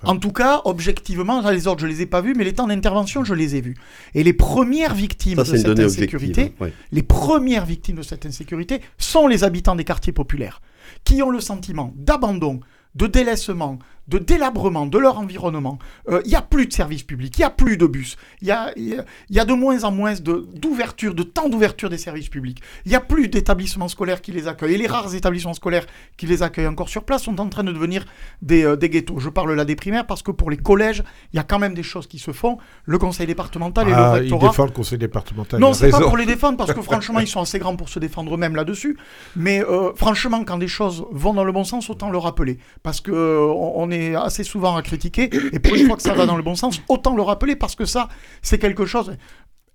[0.03, 3.23] En tout cas, objectivement, les ordres, je les ai pas vus, mais les temps d'intervention,
[3.23, 3.77] je les ai vus.
[4.13, 6.53] Et les premières victimes de cette insécurité,
[6.91, 10.61] les premières victimes de cette insécurité sont les habitants des quartiers populaires,
[11.05, 12.59] qui ont le sentiment d'abandon,
[12.95, 13.79] de délaissement,
[14.09, 15.77] de délabrement de leur environnement.
[16.09, 18.47] Euh, il n'y a plus de services publics, il n'y a plus de bus, il
[18.47, 22.61] y a, y a, de moins en moins d'ouverture, de, temps d'ouverture des services publics.
[22.85, 24.73] Il n'y a plus d'établissements scolaires qui les accueillent.
[24.73, 25.85] Et les rares établissements scolaires
[26.17, 28.05] qui les accueillent encore sur place sont en train de devenir
[28.41, 29.19] des, euh, des ghettos.
[29.19, 31.03] Je parle là des primaires parce que pour les collèges,
[31.33, 32.57] il y a quand même des choses qui se font.
[32.85, 34.45] Le conseil départemental et le ah, rectorat...
[34.45, 35.59] Ils défendent le conseil départemental.
[35.59, 37.99] Non, c'est pas pour les défendre parce que franchement, ils sont assez grands pour se
[37.99, 38.97] défendre eux-mêmes là-dessus.
[39.35, 42.57] Mais euh, franchement, quand des choses vont dans le bon sens, autant le rappeler.
[42.81, 45.29] Parce que on est assez souvent critiquer.
[45.51, 47.75] Et pour une fois que ça va dans le bon sens, autant le rappeler parce
[47.75, 48.09] que ça,
[48.41, 49.17] c'est quelque chose.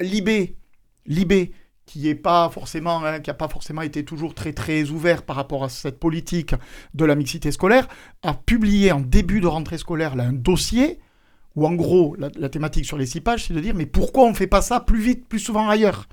[0.00, 0.56] Libé,
[1.06, 1.52] Libé,
[1.86, 5.68] qui est pas forcément, hein, pas forcément été toujours très très ouvert par rapport à
[5.68, 6.54] cette politique
[6.94, 7.88] de la mixité scolaire,
[8.22, 10.98] a publié en début de rentrée scolaire un dossier
[11.56, 14.34] où en gros la, thématique sur les six pages, c'est de dire mais pourquoi on
[14.34, 16.08] fait pas ça plus vite, plus souvent ailleurs?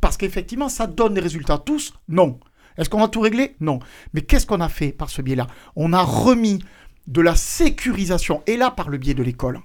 [0.00, 1.94] Parce qu'effectivement, ça donne des résultats tous?
[2.08, 2.38] Non.
[2.76, 3.56] Est-ce qu'on va tout régler?
[3.60, 3.78] Non.
[4.12, 5.46] Mais qu'est-ce qu'on a fait par ce biais-là?
[5.76, 6.60] On a remis
[7.06, 9.60] de la sécurisation, et là par le biais de l'école,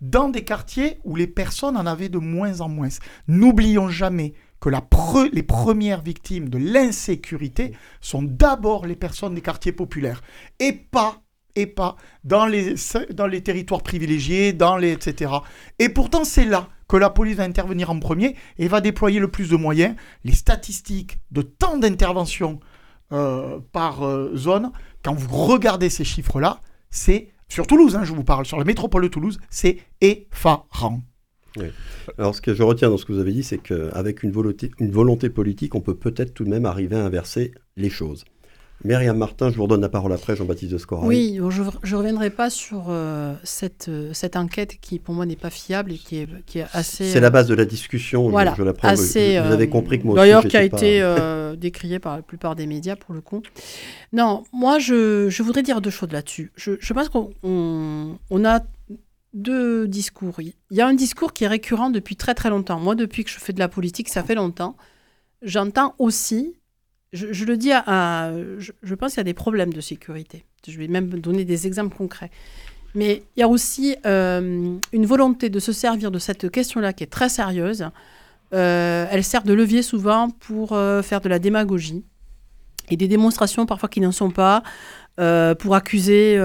[0.00, 2.88] dans des quartiers où les personnes en avaient de moins en moins.
[3.26, 4.70] N'oublions jamais que
[5.32, 10.22] les premières victimes de l'insécurité sont d'abord les personnes des quartiers populaires,
[10.58, 11.22] et pas
[11.54, 12.74] et pas dans les,
[13.12, 15.32] dans les territoires privilégiés, dans les etc.
[15.78, 19.28] Et pourtant, c'est là que la police va intervenir en premier et va déployer le
[19.28, 19.94] plus de moyens.
[20.24, 22.60] Les statistiques de temps d'intervention
[23.12, 24.70] euh, par euh, zone,
[25.02, 26.60] quand vous regardez ces chiffres-là,
[26.90, 31.02] c'est, sur Toulouse, hein, je vous parle, sur la métropole de Toulouse, c'est effarant.
[32.18, 34.70] Alors, ce que je retiens dans ce que vous avez dit, c'est qu'avec une volonté,
[34.78, 38.24] une volonté politique, on peut peut-être tout de même arriver à inverser les choses.
[38.84, 41.08] Myriam Martin, je vous redonne la parole après, Jean-Baptiste de Scorail.
[41.08, 45.36] Oui, je ne reviendrai pas sur euh, cette, euh, cette enquête qui, pour moi, n'est
[45.36, 47.10] pas fiable et qui est, qui est assez...
[47.10, 48.88] C'est la base de la discussion, voilà, je, la prends.
[48.88, 52.54] Assez, vous, avez compris que moi D'ailleurs, qui a été euh, décrié par la plupart
[52.54, 53.42] des médias, pour le coup.
[54.12, 56.52] Non, moi, je, je voudrais dire deux choses là-dessus.
[56.54, 57.30] Je, je, pense qu'on
[58.30, 58.60] on a
[59.34, 60.40] deux discours.
[60.40, 62.78] Il y a un discours qui est récurrent depuis très très longtemps.
[62.78, 64.76] Moi, depuis que je fais de la politique, ça fait longtemps.
[65.42, 66.54] J'entends aussi
[67.12, 70.44] je, le dis à, je, pense qu'il y a des problèmes de sécurité.
[70.66, 72.30] Je vais même donner des exemples concrets.
[72.94, 77.04] Mais il y a aussi euh, une volonté de se servir de cette question-là qui
[77.04, 77.88] est très sérieuse.
[78.54, 82.04] Euh, elle sert de levier souvent pour euh, faire de la démagogie
[82.90, 84.62] et des démonstrations parfois qui n'en sont pas,
[85.58, 86.38] pour accuser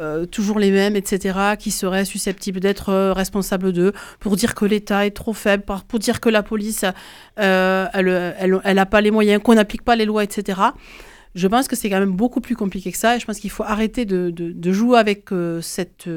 [0.00, 4.64] euh, toujours les mêmes, etc., qui seraient susceptibles d'être euh, responsables d'eux, pour dire que
[4.64, 6.84] l'État est trop faible, pour dire que la police,
[7.38, 10.60] euh, elle n'a pas les moyens, qu'on n'applique pas les lois, etc.
[11.36, 13.50] Je pense que c'est quand même beaucoup plus compliqué que ça, et je pense qu'il
[13.50, 15.30] faut arrêter de, de, jouer avec
[15.60, 16.08] cette,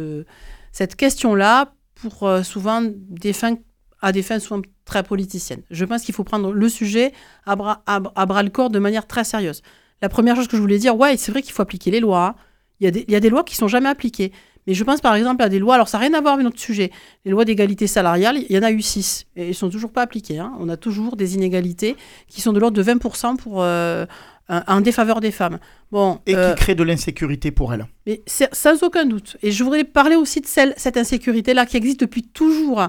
[0.72, 3.58] cette question-là pour souvent des fins,
[4.02, 5.62] à des fins souvent très politiciennes.
[5.70, 7.14] Je pense qu'il faut prendre le sujet
[7.46, 9.62] à bras, à, à bras le corps de manière très sérieuse.
[10.02, 12.36] La première chose que je voulais dire, ouais, c'est vrai qu'il faut appliquer les lois,
[12.80, 14.32] il y, a des, il y a des lois qui sont jamais appliquées.
[14.68, 16.44] Mais je pense par exemple à des lois, alors ça n'a rien à voir avec
[16.44, 16.92] notre sujet.
[17.24, 19.92] Les lois d'égalité salariale, il y en a eu six et ils ne sont toujours
[19.92, 20.40] pas appliquées.
[20.40, 20.54] Hein.
[20.60, 21.96] On a toujours des inégalités
[22.28, 24.06] qui sont de l'ordre de 20% pour, euh,
[24.50, 25.60] un, défaveur des femmes.
[25.92, 27.88] Bon, et qui euh, crée de l'insécurité pour elles.
[28.06, 29.38] Mais sans aucun doute.
[29.42, 32.88] Et je voudrais parler aussi de celle, cette insécurité-là qui existe depuis toujours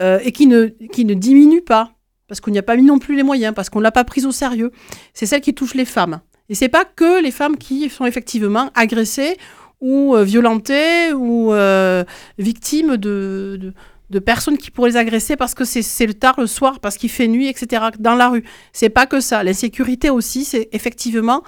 [0.00, 1.92] euh, et qui ne, qui ne diminue pas
[2.28, 4.04] parce qu'on n'y a pas mis non plus les moyens, parce qu'on ne l'a pas
[4.04, 4.72] prise au sérieux.
[5.14, 6.20] C'est celle qui touche les femmes.
[6.48, 9.36] Et c'est pas que les femmes qui sont effectivement agressées
[9.80, 12.04] ou euh, violentées ou euh,
[12.38, 13.72] victimes de,
[14.10, 17.10] de, personnes qui pourraient les agresser parce que c'est le tard le soir, parce qu'il
[17.10, 17.86] fait nuit, etc.
[17.98, 18.44] dans la rue.
[18.72, 19.42] C'est pas que ça.
[19.44, 21.42] L'insécurité aussi, c'est effectivement,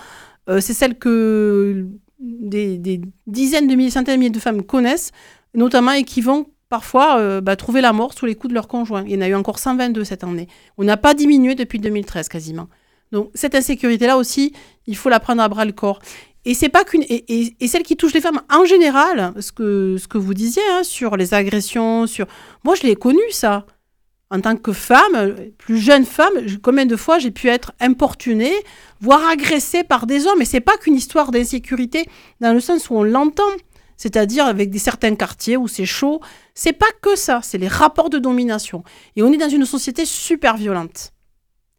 [0.51, 1.87] euh, c'est celle que
[2.19, 5.13] des, des, dizaines de milliers, centaines de milliers de femmes connaissent
[5.55, 9.03] notamment, et qui vont parfois bah, trouver la mort sous les coups de leur conjoint.
[9.07, 10.47] Il y en a eu encore 122 cette année.
[10.77, 12.69] On n'a pas diminué depuis 2013 quasiment.
[13.13, 14.53] Donc cette insécurité-là aussi,
[14.87, 16.01] il faut la prendre à bras le corps.
[16.45, 20.09] Et c'est pas qu'une et, celle qui touche les femmes en général, ce que ce
[20.09, 22.27] que vous disiez hein, sur les agressions, sur
[22.65, 23.67] moi je l'ai connu ça
[24.31, 28.53] en tant que femme, plus jeune femme, combien de fois j'ai pu être importunée,
[29.01, 30.43] voire agressée par des hommes.
[30.43, 32.07] Et c'est pas qu'une histoire d'insécurité
[32.41, 33.51] dans le sens où on l'entend,
[33.97, 36.21] c'est-à-dire avec des certains quartiers où c'est chaud.
[36.55, 38.85] C'est pas que ça, c'est les rapports de domination.
[39.17, 41.13] Et on est dans une société super violente.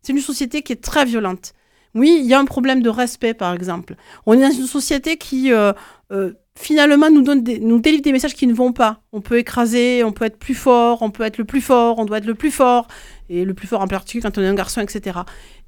[0.02, 1.54] C'est une société qui est très violente.
[1.95, 3.95] Oui, il y a un problème de respect, par exemple.
[4.26, 5.74] On est dans une société qui euh,
[6.12, 9.02] euh, finalement nous, donne nous délivre des messages qui ne vont pas.
[9.12, 12.06] On peut écraser, on peut être plus fort, on peut être le plus fort, on
[12.06, 12.88] doit être le plus fort,
[13.28, 15.20] et le plus fort en particulier quand on est un garçon, etc.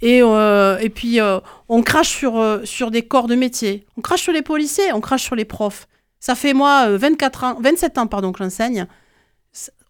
[0.01, 1.19] Et, euh, et puis
[1.67, 5.23] on crache sur, sur des corps de métier, on crache sur les policiers, on crache
[5.23, 5.88] sur les profs.
[6.19, 8.86] Ça fait moi 24 ans, 27 ans pardon, que j'enseigne.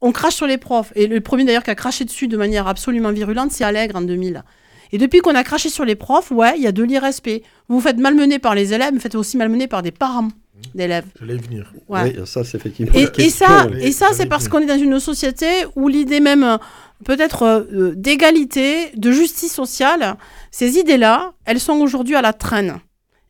[0.01, 0.91] On crache sur les profs.
[0.95, 4.01] Et le premier d'ailleurs qui a craché dessus de manière absolument virulente, c'est Allègre en
[4.01, 4.43] 2000.
[4.93, 7.43] Et depuis qu'on a craché sur les profs, ouais, il y a de l'irrespect.
[7.67, 10.27] Vous vous faites malmener par les élèves, mais vous faites aussi malmener par des parents
[10.75, 11.05] d'élèves.
[11.19, 11.73] J'allais venir.
[11.87, 12.93] Oui, ça, c'est effectivement.
[12.93, 16.57] Et, ça, et ça c'est parce qu'on est dans une société où l'idée même, euh,
[17.05, 20.17] peut-être euh, d'égalité, de justice sociale,
[20.51, 22.79] ces idées-là, elles sont aujourd'hui à la traîne.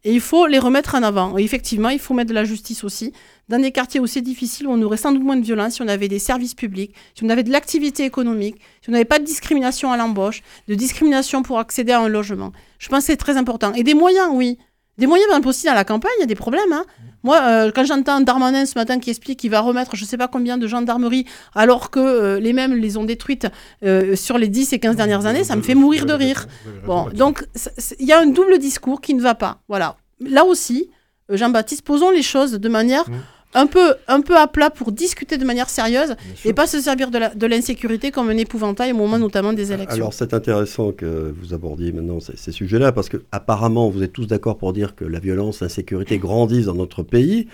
[0.04, 1.38] Et il faut les remettre en avant.
[1.38, 3.14] Et effectivement, il faut mettre de la justice aussi.
[3.49, 5.88] Dans des quartiers aussi difficiles où on aurait sans doute moins de violence si on
[5.88, 9.26] avait des services publics, si on avait de l'activité économique, si on n'avait pas de
[9.26, 12.52] discrimination à l'embauche, de discrimination pour accéder à un logement.
[12.80, 13.74] Je pense que c'est très important.
[13.74, 14.58] Et des moyens, oui.
[14.98, 16.72] Des moyens, même aussi dans la campagne, il y a des problèmes.
[16.72, 16.86] Hein.
[17.24, 20.18] Moi, euh, quand j'entends Darmanin ce matin qui explique qu'il va remettre je ne sais
[20.18, 23.48] pas combien de gendarmerie alors que euh, les mêmes les ont détruites
[23.84, 26.48] euh, sur les 10 et 15 dernières années, ça me fait mourir de rire.
[26.86, 27.46] Bon, donc
[28.00, 29.60] il y a un double discours qui ne va pas.
[29.68, 29.98] Voilà.
[30.20, 30.89] Là aussi,
[31.30, 33.14] Jean-Baptiste, posons les choses de manière mmh
[33.54, 37.10] un peu, un peu à plat pour discuter de manière sérieuse et pas se servir
[37.12, 39.95] de l'insécurité comme un épouvantail au moment notamment des élections.
[39.95, 44.14] Alors c'est intéressant que vous abordiez maintenant ces, ces sujets-là parce que apparemment vous êtes
[44.14, 47.47] tous d'accord pour dire que la violence, l'insécurité grandissent dans notre pays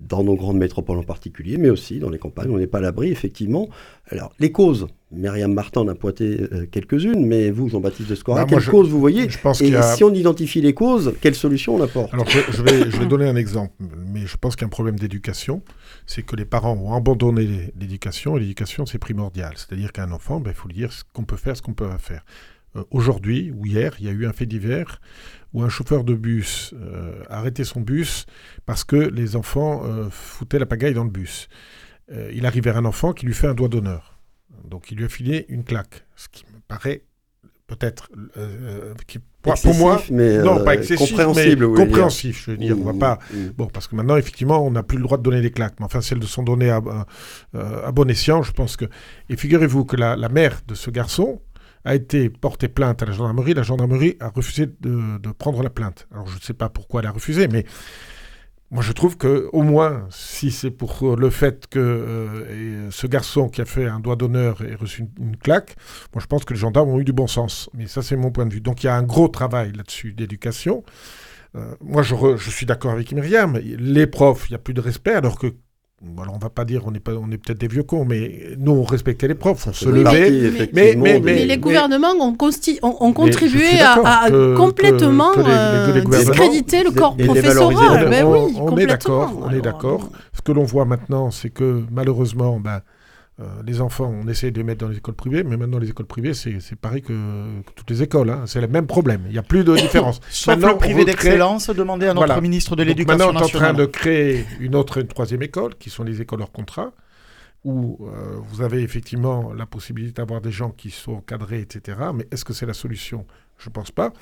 [0.00, 2.50] dans nos grandes métropoles en particulier, mais aussi dans les campagnes.
[2.50, 3.68] On n'est pas à l'abri, effectivement.
[4.08, 8.44] Alors, les causes, Myriam Martin en a pointé euh, quelques-unes, mais vous, Jean-Baptiste de Scora,
[8.44, 11.76] bah, quelles causes vous voyez je pense Et si on identifie les causes, quelles solutions
[11.76, 13.72] on apporte Alors, je, vais, je, vais, donner un exemple,
[14.12, 15.62] mais je pense qu'il y a un problème d'éducation.
[16.06, 19.52] C'est que les parents ont abandonné l'éducation, et l'éducation, c'est primordial.
[19.56, 21.88] C'est-à-dire qu'un enfant, ben, il faut lui dire ce qu'on peut faire, ce qu'on peut
[21.88, 22.24] pas faire.
[22.76, 25.00] Euh, aujourd'hui ou hier, il y a eu un fait divers
[25.54, 28.26] où un chauffeur de bus euh, a arrêté son bus
[28.66, 31.48] parce que les enfants euh, foutaient la pagaille dans le bus.
[32.32, 34.18] il arrive vers un enfant qui lui fait un doigt d'honneur.
[34.68, 37.02] Donc il lui a filé une claque, ce qui me paraît
[37.66, 38.10] peut-être
[39.42, 42.98] pour, moi mais non pas excessif compréhensible mais compréhensif je veux dire on va mmh,
[42.98, 43.36] pas mmh.
[43.56, 45.86] bon parce que maintenant effectivement on n'a plus le droit de donner des claques mais
[45.86, 46.82] enfin celles de sont données à,
[47.54, 48.84] à, bon escient je pense que
[49.30, 51.40] et figurez-vous que la, la mère de ce garçon
[51.84, 53.54] a été porté plainte à la gendarmerie.
[53.54, 56.06] La gendarmerie a refusé de, prendre la plainte.
[56.12, 57.64] Alors je ne sais pas pourquoi elle a refusé, mais
[58.70, 63.48] moi je trouve que au moins, si c'est pour le fait que euh, ce garçon
[63.48, 65.76] qui a fait un doigt d'honneur ait reçu une, claque,
[66.14, 67.68] moi je pense que les gendarmes ont eu du bon sens.
[67.74, 68.60] Mais ça c'est mon point de vue.
[68.60, 70.84] Donc il y a un gros travail là-dessus d'éducation.
[71.56, 73.56] Euh, moi, je, je, suis d'accord avec Myriam.
[73.58, 75.54] Les profs, il n'y a plus de respect, alors que
[76.16, 78.72] on va pas dire on est pas on est peut-être des vieux cons mais nous
[78.72, 80.68] on respectait les profs on se levait.
[80.72, 82.36] mais, mais, mais, les gouvernements ont,
[82.82, 88.08] ont, contribué à, complètement euh, discréditer le corps professoral.
[88.08, 90.10] ben on, est d'accord on est d'accord.
[90.32, 92.80] Ce que l'on voit maintenant c'est que malheureusement ben,
[93.40, 95.90] euh, les enfants, on essaie de les mettre dans les écoles privées, mais maintenant les
[95.90, 97.12] écoles privées, c'est pareil que,
[97.74, 98.30] toutes les écoles.
[98.30, 98.44] Hein.
[98.46, 99.22] C'est le même problème.
[99.26, 100.20] Il n'y a plus de différence.
[100.30, 103.34] Sauf maintenant, le privé d'excellence, demandez à notre ministre de l'Éducation nationale.
[103.34, 106.20] Maintenant, on est en train de créer une autre, une troisième école, qui sont les
[106.20, 106.92] écoles hors contrat,
[107.64, 111.98] où euh, vous avez effectivement la possibilité d'avoir des gens qui sont encadrés, etc.
[112.14, 113.26] Mais est-ce que c'est la solution?
[113.58, 114.12] Je ne pense pas.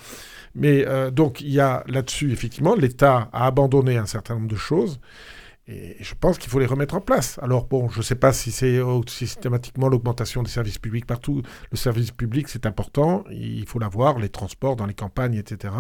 [0.55, 4.57] Mais euh, donc, il y a là-dessus, effectivement, l'État a abandonné un certain nombre de
[4.57, 5.01] choses.
[5.69, 7.39] Et je pense qu'il faut les remettre en place.
[7.41, 11.43] Alors bon, je ne sais pas si c'est systématiquement l'augmentation des services publics partout.
[11.71, 15.73] Le service public, c'est important, il faut l'avoir, les transports dans les campagnes, etc.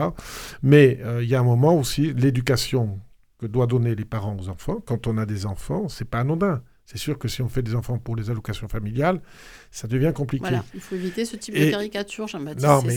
[0.62, 3.01] Mais euh, il y a un moment aussi, l'éducation
[3.39, 6.62] que doivent donner les parents aux enfants, quand on a des enfants, c'est pas anodin.
[6.85, 9.20] C'est sûr que si on fait des enfants pour les allocations familiales,
[9.72, 10.42] ça devient compliqué.
[10.42, 12.68] Voilà, il faut éviter ce type de caricature, Jean-Baptiste.
[12.68, 12.94] Non, mais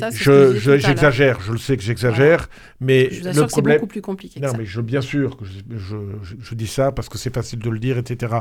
[0.77, 2.49] j'exagère, je, le sais que j'exagère,
[2.81, 3.75] mais je le problème.
[3.75, 4.41] C'est beaucoup plus compliqué.
[4.41, 4.57] non, ça.
[4.57, 5.95] mais je, bien sûr que je,
[6.37, 8.39] je, dis ça parce que c'est facile de le dire, etc.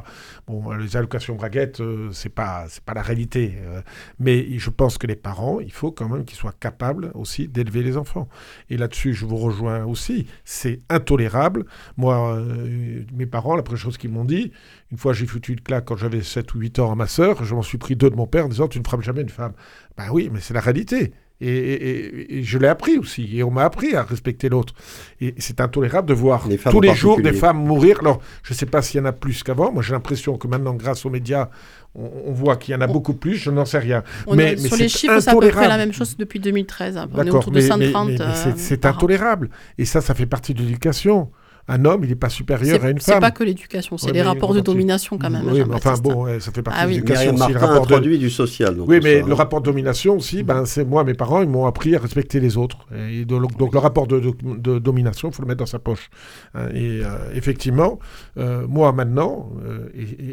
[0.48, 3.54] Bon, les allocations braguettes, euh, c'est pas, c'est pas la réalité.
[3.62, 3.82] Euh,
[4.18, 7.84] mais je pense que les parents, il faut quand même qu'ils soient capables aussi d'élever
[7.84, 8.28] les enfants.
[8.68, 10.26] Et là-dessus, je vous rejoins aussi.
[10.44, 11.66] C'est intolérable.
[11.96, 14.50] Moi, euh, mes parents, la première chose qu'ils m'ont dit,
[14.90, 17.44] Une fois, j'ai foutu une claque quand j'avais 7 ou 8 ans à ma sœur.
[17.44, 19.28] Je m'en suis pris deux de mon père en disant Tu ne frapes jamais une
[19.28, 19.52] femme.
[19.96, 21.12] Ben oui, mais c'est la réalité.
[21.40, 23.36] Et, je l'ai appris aussi.
[23.36, 24.72] Et on m'a appris à respecter l'autre.
[25.20, 27.98] Et c'est intolérable de voir tous les jours des femmes mourir.
[28.00, 29.72] Alors, je ne sais pas s'il y en a plus qu'avant.
[29.72, 31.48] Moi, j'ai l'impression que maintenant, grâce aux médias,
[31.94, 33.36] on, voit qu'il y en a beaucoup plus.
[33.36, 34.02] Je n'en sais rien.
[34.32, 37.00] mais, sur les chiffres, c'est à peu près la même chose depuis 2013.
[37.12, 38.10] On est autour de 130.
[38.56, 39.50] c'est euh, intolérable.
[39.76, 41.30] Et ça, ça fait partie de l'éducation
[41.68, 43.14] un homme, il n'est pas supérieur à une femme.
[43.14, 45.44] C'est pas que l'éducation, c'est les rapports de domination quand même.
[45.46, 47.52] Oui, mais enfin bon, ça fait partie ah, de l'éducation aussi.
[47.52, 48.16] Le rapport de...
[48.16, 48.76] du social.
[48.80, 51.96] oui, mais le rapport de domination aussi, ben, c'est moi, mes parents, ils m'ont appris
[51.96, 52.78] à respecter les autres.
[52.96, 56.10] Et donc, le rapport de, domination, il faut le mettre dans sa poche.
[56.54, 57.98] Hein, et euh, effectivement,
[58.38, 59.88] euh, moi maintenant, euh,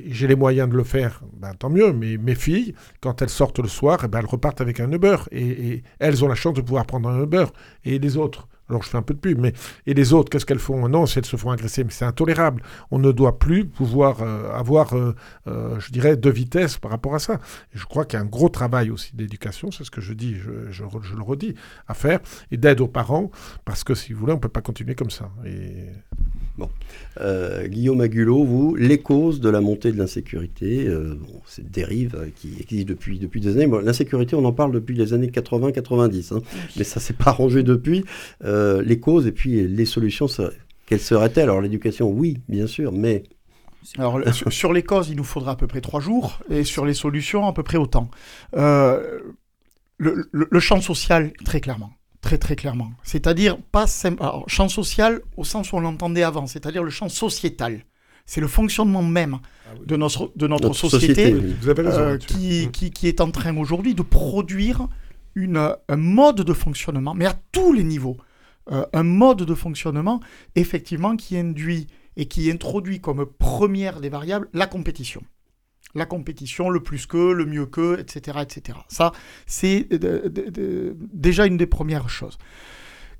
[0.07, 1.93] j'ai les moyens de le faire, ben, tant mieux.
[1.93, 5.17] Mais mes filles, quand elles sortent le soir, eh ben, elles repartent avec un Uber.
[5.31, 7.45] Et, et elles ont la chance de pouvoir prendre un Uber.
[7.85, 9.53] Et les autres alors je fais un peu de pub, mais
[9.85, 10.87] et les autres, qu'est-ce qu'elles font?
[10.87, 12.63] Non, c'est elles se font agresser, mais c'est intolérable.
[12.89, 15.13] On ne doit plus pouvoir euh, avoir, euh,
[15.47, 17.39] euh, je dirais, deux vitesses par rapport à ça.
[17.73, 20.35] Je crois qu'il y a un gros travail aussi d'éducation, c'est ce que je dis,
[20.35, 21.55] je, le redis,
[21.87, 22.19] à faire,
[22.49, 23.29] et d'aide aux parents,
[23.65, 25.29] parce que si vous voulez, on ne peut pas continuer comme ça.
[26.57, 26.69] Bon.
[27.65, 32.87] Guillaume Agulot, vous, les causes de la montée de l'insécurité, bon, cette dérive qui existe
[32.87, 33.69] depuis, depuis des années.
[33.83, 36.41] l'insécurité, on en parle depuis les années 80-90, hein,
[36.77, 38.05] mais ça s'est pas arrangé depuis.
[38.43, 40.27] Euh, les causes et puis les solutions,
[40.85, 41.43] quelles seraient-elles?
[41.43, 43.23] Alors l'éducation, oui, bien sûr, mais...
[43.97, 44.19] Alors
[44.51, 47.47] sur, les causes, il nous faudra à peu près trois jours, et sur les solutions,
[47.47, 48.11] à peu près autant.
[48.55, 49.19] Euh,
[49.97, 51.91] le, champ social, très clairement.
[52.21, 52.91] Très très clairement.
[53.03, 53.85] C'est-à-dire, pas
[54.19, 57.83] alors, champ social au sens où on l'entendait avant, c'est-à-dire le champ sociétal.
[58.25, 61.35] C'est le fonctionnement même ah de notre, de notre, société,
[61.67, 64.87] euh, qui, qui, qui, est en train aujourd'hui de produire
[65.33, 68.17] une, un mode de fonctionnement, mais à tous les niveaux.
[68.71, 70.19] Euh, un mode de fonctionnement,
[70.55, 75.23] effectivement, qui induit et qui introduit comme première des variables la compétition.
[75.95, 78.39] La compétition, le plus que, le mieux que, etc.
[78.41, 78.79] etc.
[78.87, 79.11] Ça,
[79.45, 79.87] c'est
[81.13, 82.37] déjà une des premières choses.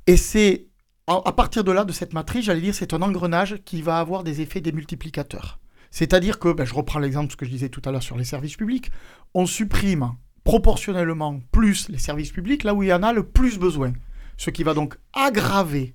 [0.08, 0.68] Et c'est
[1.08, 4.24] à partir de là, de cette matrice, j'allais dire, c'est un engrenage qui va avoir
[4.24, 5.60] des effets démultiplicateurs.
[5.90, 8.24] C'est-à-dire que, ben, je reprends l'exemple ce que je disais tout à l'heure sur les
[8.24, 8.92] services publics,
[9.34, 10.14] on supprime
[10.44, 13.94] proportionnellement plus les services publics là où il y en a le plus besoin
[14.38, 15.94] ce qui va donc aggraver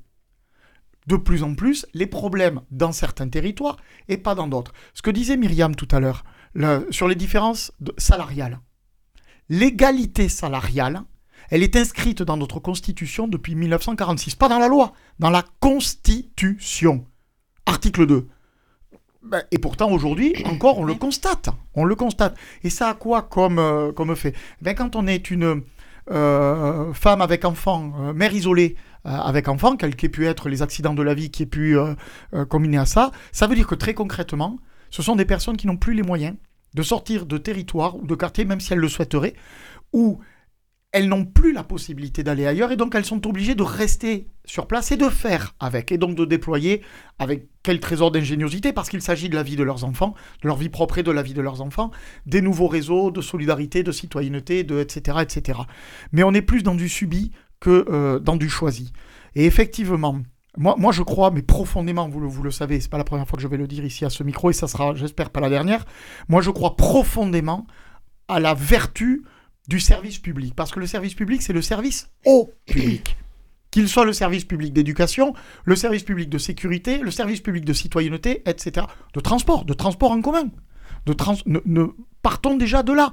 [1.09, 3.77] de plus en plus les problèmes dans certains territoires
[4.09, 4.73] et pas dans d'autres.
[4.95, 6.25] Ce que disait Myriam tout à l'heure
[6.91, 8.61] sur les différences salariales.
[9.49, 11.03] L'égalité salariale,
[11.51, 17.07] elle est inscrite dans notre Constitution depuis 1946, pas dans la loi, dans la Constitution.
[17.67, 18.29] Article 2.
[19.23, 21.49] Ben, et pourtant, aujourd'hui, encore, on le constate.
[21.75, 22.37] On le constate.
[22.63, 24.35] Et ça a quoi comme, euh, fait?
[24.63, 25.63] Ben, Quand on est une,
[26.11, 28.77] euh, femme avec enfant, euh, mère isolée
[29.07, 31.77] euh, avec enfant, quels qu'aient pu être les accidents de la vie qui aient pu
[32.49, 34.59] combiner à ça, ça veut dire que très concrètement,
[34.97, 36.37] ce sont des personnes qui n'ont plus les moyens
[36.73, 39.35] de sortir de territoire ou de quartier, même si elles le souhaiteraient,
[39.93, 40.21] ou
[40.91, 44.67] elles n'ont plus la possibilité d'aller ailleurs et donc elles sont obligées de rester sur
[44.67, 46.81] place et de faire avec, et donc de déployer
[47.19, 50.57] avec quel trésor d'ingéniosité, parce qu'il s'agit de la vie de leurs enfants, de leur
[50.57, 51.91] vie propre et de la vie de leurs enfants,
[52.25, 55.19] des nouveaux réseaux de solidarité, de citoyenneté, de etc.
[55.21, 55.59] etc.
[56.13, 58.95] Mais on est plus dans du subi que euh, dans du choisi.
[59.35, 60.23] Et effectivement,
[60.57, 63.27] moi, moi je crois, mais profondément, vous le, vous le savez, c'est pas la première
[63.27, 65.41] fois que je vais le dire ici à ce micro, et ça sera, j'espère, pas
[65.41, 65.85] la dernière,
[66.29, 67.67] moi je crois profondément
[68.29, 69.25] à la vertu
[69.69, 70.55] du service public.
[70.55, 73.17] Parce que le service public, c'est le service au public.
[73.71, 75.35] Qu'il soit le service public d'éducation,
[75.65, 78.87] le service public de sécurité, le service public de citoyenneté, etc.
[79.13, 80.49] De transport, de transport en commun.
[81.05, 81.85] De trans ne,
[82.23, 83.13] partons déjà de là.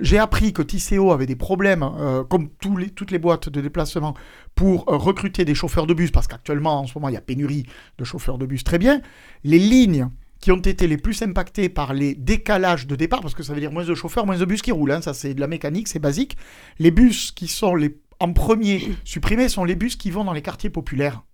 [0.00, 4.14] J'ai appris que Tisséo avait des problèmes, euh, comme toutes les boîtes de déplacement,
[4.54, 7.20] pour euh, recruter des chauffeurs de bus, parce qu'actuellement, en ce moment, il y a
[7.20, 7.66] pénurie
[7.98, 8.64] de chauffeurs de bus.
[8.64, 9.02] Très bien.
[9.44, 10.08] Les lignes
[10.40, 13.60] qui ont été les plus impactés par les décalages de départ, parce que ça veut
[13.60, 15.86] dire moins de chauffeurs, moins de bus qui roulent, hein, ça c'est de la mécanique,
[15.86, 16.38] c'est basique.
[16.78, 17.76] Les bus qui sont
[18.20, 21.24] en premier supprimés sont les bus qui vont dans les quartiers populaires.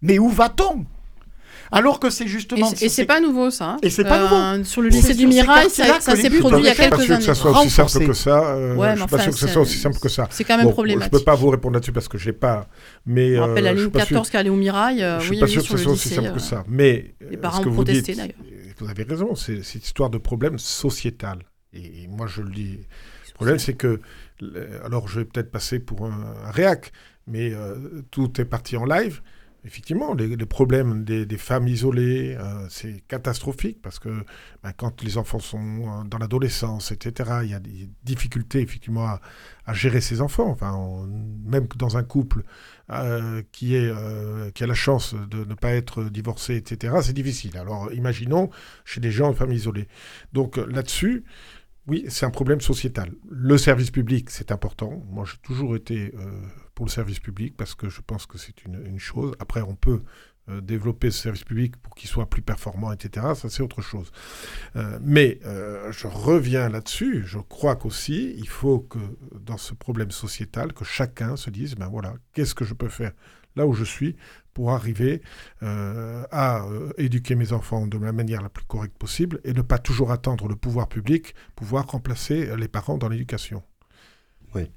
[0.00, 0.86] Mais où va-t-on?
[1.72, 2.70] Alors que c'est justement.
[2.80, 3.78] Et c'est pas nouveau ça.
[3.82, 4.64] Et c'est pas euh, nouveau.
[4.64, 7.06] Sur le lycée du Mirail, ça, s'est produit il y a quelques années.
[7.08, 8.54] Je suis pas sûr que ça soit aussi simple que ça.
[8.54, 10.28] Euh, je suis pas sûr que ça soit aussi simple que ça.
[10.30, 11.12] C'est quand même problématique.
[11.12, 12.68] Je peux pas vous répondre là-dessus parce que j'ai pas.
[13.06, 13.38] Mais.
[13.38, 15.04] On rappelle la ligne 14 qui allait au Mirail.
[15.20, 16.64] Je suis pas sûr que ça soit aussi simple que ça.
[16.68, 17.14] Mais.
[17.30, 18.36] Les parents ont protesté d'ailleurs
[18.82, 21.38] vous avez raison, c'est une histoire de problème sociétal.
[21.72, 22.78] Et, moi, je le dis.
[23.28, 24.00] Le problème, c'est que.
[24.84, 26.92] Alors, je vais peut-être passer pour un, réac,
[27.26, 29.22] mais euh, tout est parti en live.
[29.64, 34.24] Effectivement, les, problèmes des, femmes isolées, euh, c'est catastrophique parce que
[34.62, 39.06] ben, quand les enfants sont euh, dans l'adolescence, etc., il y a des difficultés effectivement
[39.06, 39.20] à,
[39.72, 40.48] gérer ces enfants.
[40.48, 41.06] Enfin,
[41.44, 42.42] même dans un couple
[42.90, 43.92] euh, qui, est,
[44.54, 47.56] qui a la chance de ne pas être divorcé, etc., c'est difficile.
[47.56, 48.50] Alors, imaginons
[48.84, 49.86] chez des gens en famille isolée.
[50.32, 51.24] Donc là-dessus,
[51.86, 53.12] oui, c'est un problème sociétal.
[53.30, 55.04] Le service public, c'est important.
[55.10, 56.12] Moi, j'ai toujours été
[56.74, 59.34] pour le service public parce que je pense que c'est une, chose.
[59.38, 60.02] Après, on peut
[60.48, 63.26] euh, développer ce service public pour qu'il soit plus performant, etc.
[63.34, 64.10] Ça, c'est autre chose.
[64.76, 67.24] Euh, mais je reviens là-dessus.
[67.26, 68.98] Je crois qu'aussi, il faut que
[69.40, 73.12] dans ce problème sociétal, que chacun se dise, ben voilà, qu'est-ce que je peux faire
[73.56, 74.16] là où je suis
[74.54, 75.22] pour arriver
[75.62, 79.62] euh, à euh, éduquer mes enfants de la manière la plus correcte possible et ne
[79.62, 83.62] pas toujours attendre le pouvoir public pouvoir remplacer les parents dans l'éducation.
[84.54, 84.70] Oui.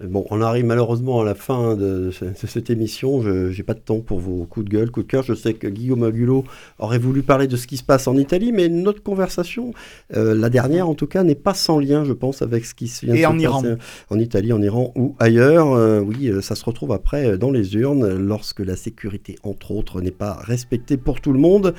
[0.00, 3.20] Bon, on arrive malheureusement à la fin de, cette émission.
[3.20, 5.24] Je n'ai pas de temps pour vos coups de gueule, coups de cœur.
[5.24, 6.44] Je sais que Guillaume Agulot
[6.78, 9.72] aurait voulu parler de ce qui se passe en Italie, mais notre conversation,
[10.16, 12.86] euh, la dernière en tout cas, n'est pas sans lien, je pense, avec ce qui
[12.86, 13.62] se vient Et en Iran.
[14.10, 15.72] en Italie, en Iran ou ailleurs.
[15.72, 20.00] Euh, oui, euh, ça se retrouve après dans les urnes lorsque la sécurité, entre autres,
[20.00, 21.74] n'est pas respectée pour tout le monde.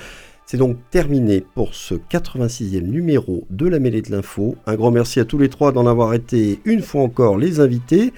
[0.51, 4.55] C'est donc terminé pour ce 86e numéro de la mêlée de l'info.
[4.65, 8.13] Un grand merci à tous les trois d'en avoir été une fois encore les invités.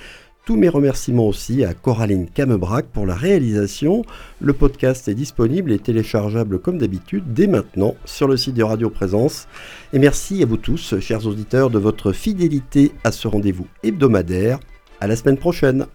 [0.45, 4.03] Tous mes remerciements aussi à Coraline Camebrac pour la réalisation.
[4.39, 8.89] Le podcast est disponible et téléchargeable comme d'habitude dès maintenant sur le site de Radio
[8.89, 9.49] Présence.
[9.91, 14.57] Et merci à vous tous, chers auditeurs, de votre fidélité à ce rendez-vous hebdomadaire.
[15.01, 15.85] À la semaine prochaine.